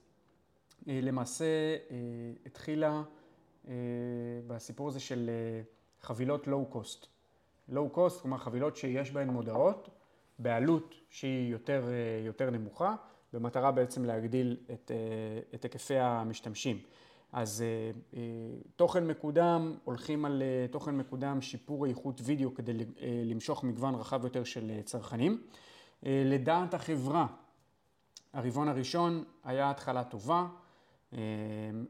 [0.87, 1.45] למעשה
[2.45, 3.03] התחילה
[4.47, 5.29] בסיפור הזה של
[6.01, 7.16] חבילות לואו קוסט.
[7.69, 9.89] לואו קוסט, כלומר חבילות שיש בהן מודעות
[10.39, 12.95] בעלות שהיא יותר, אה, יותר נמוכה,
[13.33, 16.79] במטרה בעצם להגדיל את, אה, את היקפי המשתמשים.
[17.31, 17.63] אז
[18.13, 18.19] אה,
[18.75, 22.73] תוכן מקודם, הולכים על תוכן מקודם, שיפור איכות וידאו כדי
[23.25, 25.41] למשוך מגוון רחב יותר של צרכנים.
[26.03, 27.27] לדעת החברה,
[28.33, 30.47] הרבעון הראשון היה התחלה טובה,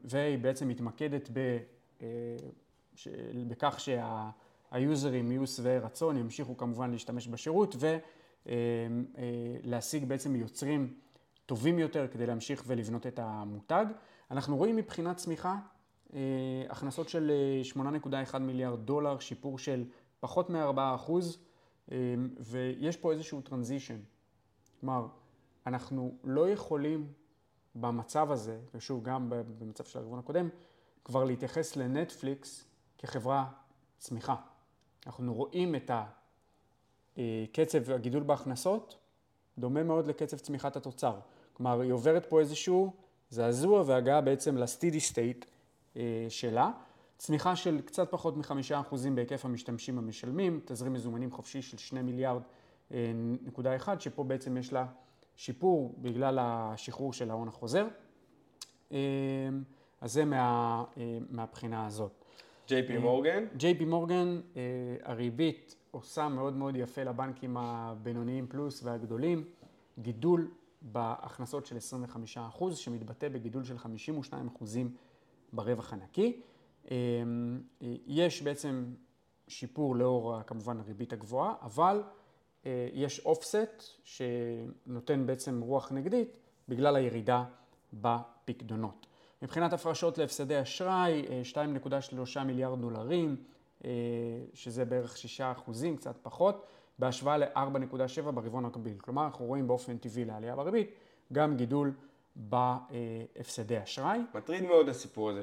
[0.04, 1.58] והיא בעצם מתמקדת ב,
[2.02, 2.06] אה,
[2.94, 3.08] ש-
[4.68, 7.76] בכך שהיוזרים יהיו שבעי רצון, ימשיכו כמובן להשתמש בשירות
[8.46, 10.94] ולהשיג בעצם יוצרים
[11.46, 13.86] טובים יותר כדי להמשיך ולבנות את המותג.
[14.30, 15.56] אנחנו רואים מבחינת צמיחה
[16.14, 16.18] אה,
[16.68, 17.30] הכנסות של
[17.76, 17.82] אה,
[18.32, 19.84] 8.1 מיליארד דולר, שיפור של
[20.20, 21.38] פחות מ-4 אחוז,
[21.92, 21.96] אה,
[22.40, 23.98] ויש פה איזשהו transition.
[24.80, 25.06] כלומר,
[25.66, 27.12] אנחנו לא יכולים
[27.74, 30.48] במצב הזה, ושוב, גם במצב של הרבעון הקודם,
[31.04, 32.64] כבר להתייחס לנטפליקס
[32.98, 33.46] כחברה
[33.98, 34.36] צמיחה.
[35.08, 35.90] אנחנו רואים את
[37.16, 38.96] הקצב הגידול בהכנסות
[39.58, 41.18] דומה מאוד לקצב צמיחת התוצר.
[41.52, 42.92] כלומר, היא עוברת פה איזשהו
[43.30, 45.44] זעזוע והגעה בעצם ל steady state
[46.28, 46.70] שלה.
[47.18, 52.42] צמיחה של קצת פחות מחמישה אחוזים בהיקף המשתמשים המשלמים, תזרים מזומנים חופשי של שני מיליארד
[52.92, 54.86] אה, נקודה אחד, שפה בעצם יש לה
[55.36, 57.86] שיפור בגלל השחרור של ההון החוזר.
[58.92, 58.98] אה,
[60.00, 62.24] אז זה מה, אה, מהבחינה הזאת.
[62.68, 63.44] ג'יי פי מורגן?
[63.56, 64.40] ג'יי פי מורגן,
[65.02, 69.44] הריבית עושה מאוד מאוד יפה לבנקים הבינוניים פלוס והגדולים,
[69.98, 70.50] גידול
[70.82, 71.76] בהכנסות של
[72.60, 74.64] 25%, שמתבטא בגידול של 52%
[75.52, 76.40] ברווח הנקי.
[76.90, 77.60] אמ,
[78.06, 78.84] יש בעצם
[79.48, 82.02] שיפור לאור כמובן הריבית הגבוהה, אבל
[82.66, 86.38] אה, יש אופסט שנותן בעצם רוח נגדית
[86.68, 87.44] בגלל הירידה
[87.92, 89.07] בפקדונות.
[89.42, 91.58] מבחינת הפרשות להפסדי אשראי, 2.3
[92.36, 93.36] אה, מיליארד דולרים,
[93.84, 93.90] אה,
[94.54, 96.66] שזה בערך 6 אחוזים, קצת פחות,
[96.98, 98.98] בהשוואה ל-4.7 ברבעון הקביל.
[98.98, 100.90] כלומר, אנחנו רואים באופן טבעי לעלייה בריבית,
[101.32, 101.92] גם גידול
[102.36, 104.18] בהפסדי אשראי.
[104.34, 105.42] מטריד מאוד הסיפור הזה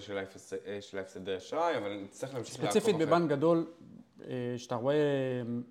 [0.81, 2.81] של, ההפסדי אשראי, אבל נצטרך להמשיך לעקוב אחרי.
[2.81, 3.65] ספציפית בבנק גדול,
[4.23, 4.95] אה, שאתה רואה,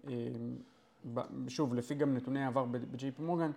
[0.09, 3.51] אה, שוב, לפי גם נתוני העבר ב-JP מורגן,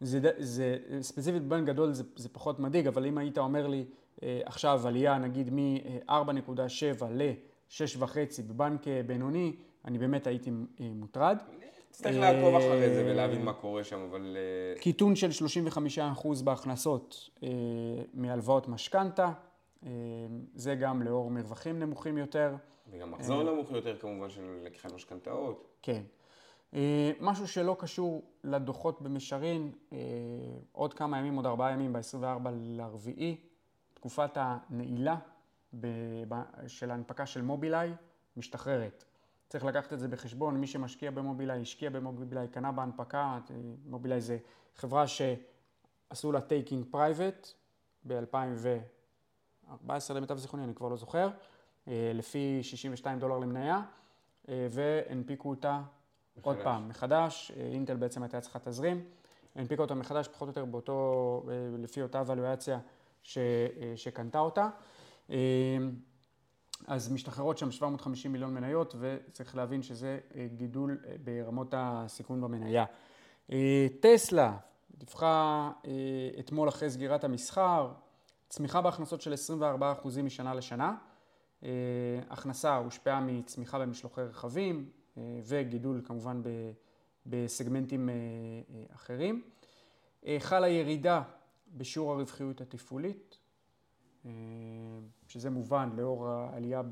[0.00, 3.99] זה, זה, ספציפית בבנק גדול זה, זה פחות מדאיג, אבל אם היית אומר לי אה,
[4.22, 8.16] עכשיו עלייה נגיד מ-4.7 ל-6.5
[8.48, 10.50] בבנק בינוני, אני באמת הייתי
[10.80, 11.38] מוטרד.
[11.90, 14.36] נצטרך לעקוב אחרי זה ולהבין מה קורה שם, אבל...
[14.36, 15.30] אה, קיטון של
[16.20, 17.48] 35% בהכנסות אה,
[18.14, 19.32] מהלוואות משכנתה,
[19.86, 19.90] אה,
[20.54, 22.54] זה גם לאור מרווחים נמוכים יותר.
[22.90, 25.68] וגם מחזור נמוך יותר כמובן של לקיחת משכנתאות.
[25.82, 26.02] כן.
[27.20, 29.72] משהו שלא קשור לדוחות במישרין,
[30.72, 33.36] עוד כמה ימים, עוד ארבעה ימים, ב-24 לרביעי,
[34.00, 35.16] תקופת הנעילה
[36.66, 37.92] של ההנפקה של מובילאיי
[38.36, 39.04] משתחררת.
[39.48, 43.38] צריך לקחת את זה בחשבון, מי שמשקיע במובילאיי, השקיע במובילאיי, קנה בהנפקה,
[43.86, 44.38] מובילאיי זה
[44.76, 47.52] חברה שעשו לה taking private
[48.06, 51.30] ב-2014 למיטב זיכרוני, אני כבר לא זוכר,
[51.88, 53.82] אה, לפי 62 דולר למניה,
[54.48, 55.80] אה, והנפיקו אותה
[56.36, 56.46] מחדש.
[56.46, 59.04] עוד פעם, מחדש, אה, אינטל בעצם הייתה צריכה תזרים,
[59.54, 61.42] הנפיקה אותה מחדש פחות או יותר באותו,
[61.78, 62.78] לפי אותה ולואציה
[63.96, 64.68] שקנתה אותה.
[66.86, 72.84] אז משתחררות שם 750 מיליון מניות, וצריך להבין שזה אה, גידול אה, ברמות הסיכון במניה.
[73.52, 74.56] אה, טסלה
[74.98, 75.70] דיווחה
[76.38, 77.92] אתמול אחרי סגירת המסחר,
[78.48, 79.34] צמיחה בהכנסות של
[80.02, 80.94] 24% משנה לשנה.
[82.30, 84.90] הכנסה הושפעה מצמיחה במשלוחי רכבים
[85.46, 86.42] וגידול כמובן
[87.26, 88.08] בסגמנטים
[88.94, 89.42] אחרים.
[90.38, 91.22] חלה ירידה
[91.76, 93.38] בשיעור הרווחיות התפעולית,
[94.26, 94.30] אה,
[95.26, 96.82] שזה מובן לאור העלייה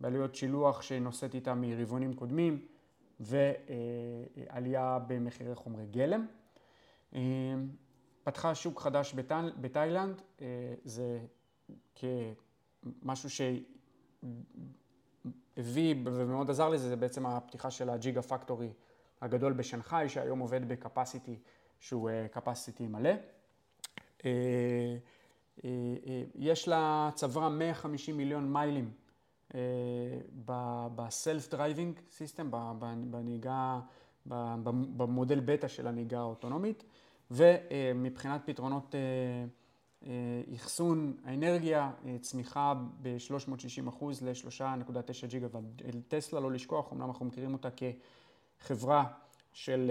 [0.00, 2.66] בעלויות שילוח שנושאת איתה מרבעונים קודמים
[3.20, 6.26] ועלייה במחירי חומרי גלם.
[7.14, 7.20] אה,
[8.24, 9.14] פתחה שוק חדש
[9.60, 11.20] בתאילנד, אה, זה
[11.94, 13.30] כמשהו
[15.56, 18.72] שהביא ומאוד עזר לזה, זה בעצם הפתיחה של הג'יגה פקטורי
[19.20, 21.38] הגדול בשנגחאי, שהיום עובד ב capacity
[21.78, 23.10] שהוא capacity מלא.
[24.24, 24.30] אה,
[25.64, 25.70] אה,
[26.34, 28.90] יש לה צברה 150 מיליון מיילים
[30.94, 32.50] ב self driving system,
[33.10, 33.80] בנהיגה,
[34.96, 36.84] במודל בטא של הנהיגה האוטונומית,
[37.30, 40.10] ומבחינת פתרונות אה,
[40.56, 41.90] אחסון האנרגיה,
[42.20, 45.48] צמיחה ב-360 אחוז ל-3.9 ג'יגה
[46.08, 47.68] טסלה, לא לשכוח, אמנם אנחנו מכירים אותה
[48.60, 49.04] כחברה
[49.52, 49.90] של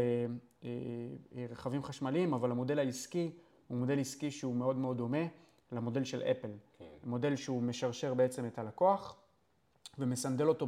[1.49, 3.31] רכבים חשמליים, אבל המודל העסקי
[3.69, 5.25] הוא מודל עסקי שהוא מאוד מאוד דומה.
[5.71, 6.51] למודל של אפל.
[6.77, 6.85] כן.
[7.03, 9.15] מודל שהוא משרשר בעצם את הלקוח
[9.99, 10.67] ומסנדל אותו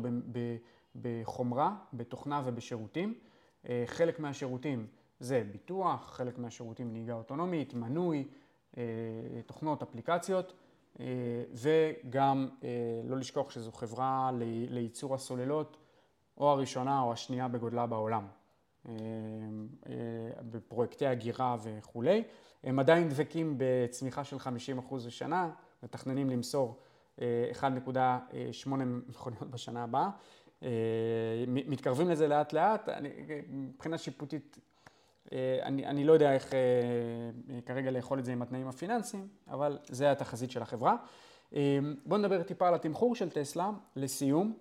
[1.02, 3.14] בחומרה, בתוכנה ובשירותים.
[3.70, 4.88] אה, חלק מהשירותים
[5.20, 8.28] זה ביטוח, חלק מהשירותים נהיגה אוטונומית, מנוי,
[8.78, 8.84] אה,
[9.45, 10.54] תוכנות, אפליקציות,
[10.99, 11.06] אה,
[11.54, 12.49] וגם
[13.04, 14.32] לא לשכוח שזו חברה
[14.70, 15.78] לייצור הסוללות,
[16.38, 18.28] או הראשונה או השנייה בגודלה בעולם.
[20.41, 22.23] בפרויקטי הגירה וכולי.
[22.63, 25.49] הם עדיין דבקים בצמיחה של 50% לשנה,
[25.84, 26.79] מתכננים למסור
[27.17, 27.23] 1.8
[27.63, 28.49] אה,
[29.07, 30.09] מכוניות בשנה הבאה.
[30.63, 30.69] אה,
[31.47, 33.09] מתקרבים לזה לאט לאט, אני,
[33.49, 34.59] מבחינה שיפוטית
[35.32, 36.53] אה, אני, אני לא יודע איך
[37.65, 40.95] כרגע לאכול את זה עם התנאים הפיננסיים, אבל זה התחזית של החברה.
[42.05, 44.57] בואו נדבר טיפה על התמחור של טסלה, לסיום.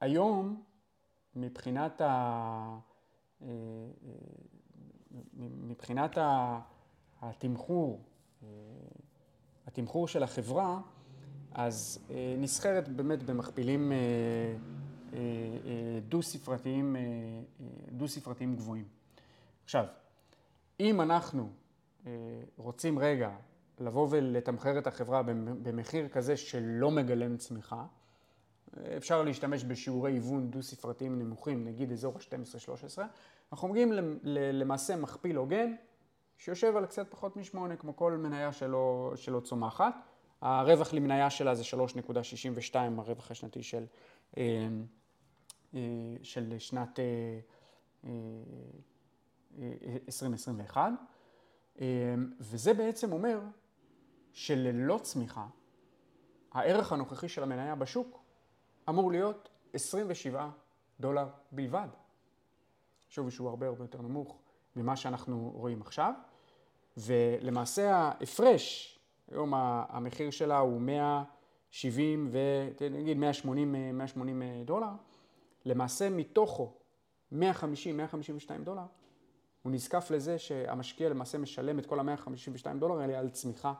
[0.00, 0.62] היום,
[1.36, 2.78] מבחינת ה...
[5.40, 6.18] מבחינת
[7.22, 8.02] התמחור,
[8.42, 8.48] אה,
[9.66, 10.80] התמחור של החברה,
[11.52, 18.88] אז אה, נסחרת באמת במכפילים אה, אה, אה, דו-ספרתיים, אה, אה, דו-ספרתיים גבוהים.
[19.64, 19.84] עכשיו,
[20.80, 21.48] אם אנחנו
[22.06, 22.12] אה,
[22.56, 23.30] רוצים רגע
[23.78, 25.22] לבוא ולתמחר את החברה
[25.62, 27.84] במחיר כזה שלא מגלם צמיחה,
[28.96, 32.98] אפשר להשתמש בשיעורי היוון דו-ספרתיים נמוכים, נגיד אזור ה-12-13,
[33.52, 33.92] אנחנו מגיעים
[34.24, 35.74] למעשה מכפיל הוגן
[36.38, 39.94] שיושב על קצת פחות משמונה, כמו כל מניה שלא, שלא צומחת.
[40.40, 43.84] הרווח למניה שלה זה 3.62, הרווח השנתי של,
[44.36, 44.68] אה,
[45.74, 45.80] אה,
[46.22, 46.98] של שנת
[50.06, 50.90] 2021.
[51.80, 51.86] אה,
[52.40, 53.40] וזה בעצם אומר
[54.32, 55.46] שללא צמיחה,
[56.52, 58.25] הערך הנוכחי של המניה בשוק
[58.88, 60.48] אמור להיות 27
[61.00, 61.88] דולר בלבד.
[63.08, 64.38] שוב, שהוא הרבה הרבה יותר נמוך
[64.76, 66.12] ממה שאנחנו רואים עכשיו,
[66.96, 68.98] ולמעשה ההפרש,
[69.30, 72.30] היום המחיר שלה הוא 170
[72.80, 74.90] ונגיד 180, 180 דולר,
[75.64, 76.72] למעשה מתוכו
[77.32, 77.36] 150-152
[78.64, 78.82] דולר,
[79.62, 83.72] הוא נזקף לזה שהמשקיע למעשה משלם את כל ה-152 דולר האלה על צמיחה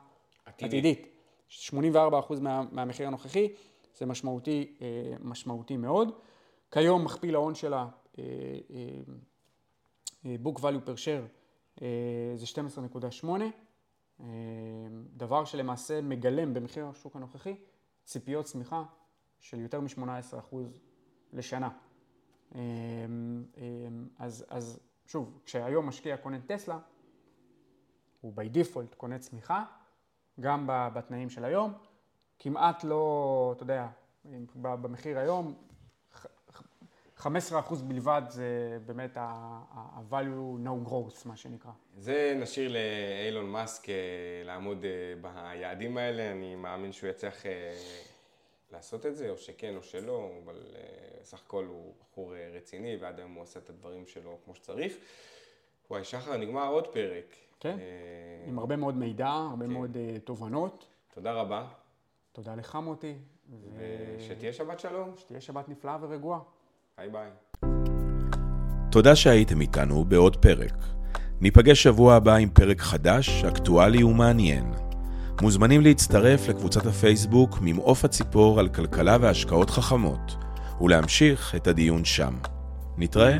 [0.45, 1.13] עתידית.
[1.49, 3.53] 84% מה, מהמחיר הנוכחי,
[3.97, 6.11] זה משמעותי, אה, משמעותי מאוד.
[6.71, 7.87] כיום מכפיל ההון שלה,
[8.19, 8.23] אה,
[10.25, 11.81] אה, book value per share,
[12.35, 13.27] זה 12.8,
[15.13, 17.55] דבר שלמעשה מגלם במחיר השוק הנוכחי
[18.03, 18.83] ציפיות צמיחה
[19.39, 20.55] של יותר מ-18%
[21.33, 21.69] לשנה.
[24.17, 26.79] אז, אז שוב, כשהיום משקיע קונה טסלה,
[28.21, 29.65] הוא by default קונה צמיחה,
[30.39, 31.73] גם בתנאים של היום.
[32.39, 33.87] כמעט לא, אתה יודע,
[34.55, 35.53] במחיר היום,
[37.19, 37.27] 15%
[37.87, 41.71] בלבד זה באמת ה-value no growth, מה שנקרא.
[41.97, 43.95] זה נשאיר לאילון מאסק אה,
[44.45, 47.73] לעמוד אה, ביעדים האלה, אני מאמין שהוא יצליח אה,
[48.71, 50.63] לעשות את זה, או שכן או שלא, אבל
[51.23, 54.93] סך הכל הוא בחור רציני, ועד היום הוא עושה את הדברים שלו כמו שצריך.
[55.89, 57.35] וואי, שחר, נגמר עוד פרק.
[57.59, 57.77] כן,
[58.47, 59.71] עם הרבה מאוד מידע, הרבה כן.
[59.71, 60.85] מאוד תובנות.
[61.13, 61.67] תודה רבה.
[62.37, 63.13] תודה לך מוטי.
[64.17, 65.11] ושתהיה שבת שלום.
[65.17, 66.39] שתהיה שבת נפלאה ורגועה.
[66.97, 67.29] ביי ביי.
[68.91, 70.73] תודה שהייתם איתנו בעוד פרק.
[71.41, 74.73] ניפגש שבוע הבא עם פרק חדש, אקטואלי ומעניין.
[75.41, 80.35] מוזמנים להצטרף לקבוצת הפייסבוק ממעוף הציפור על כלכלה והשקעות חכמות,
[80.81, 82.33] ולהמשיך את הדיון שם.
[82.97, 83.37] נתראה.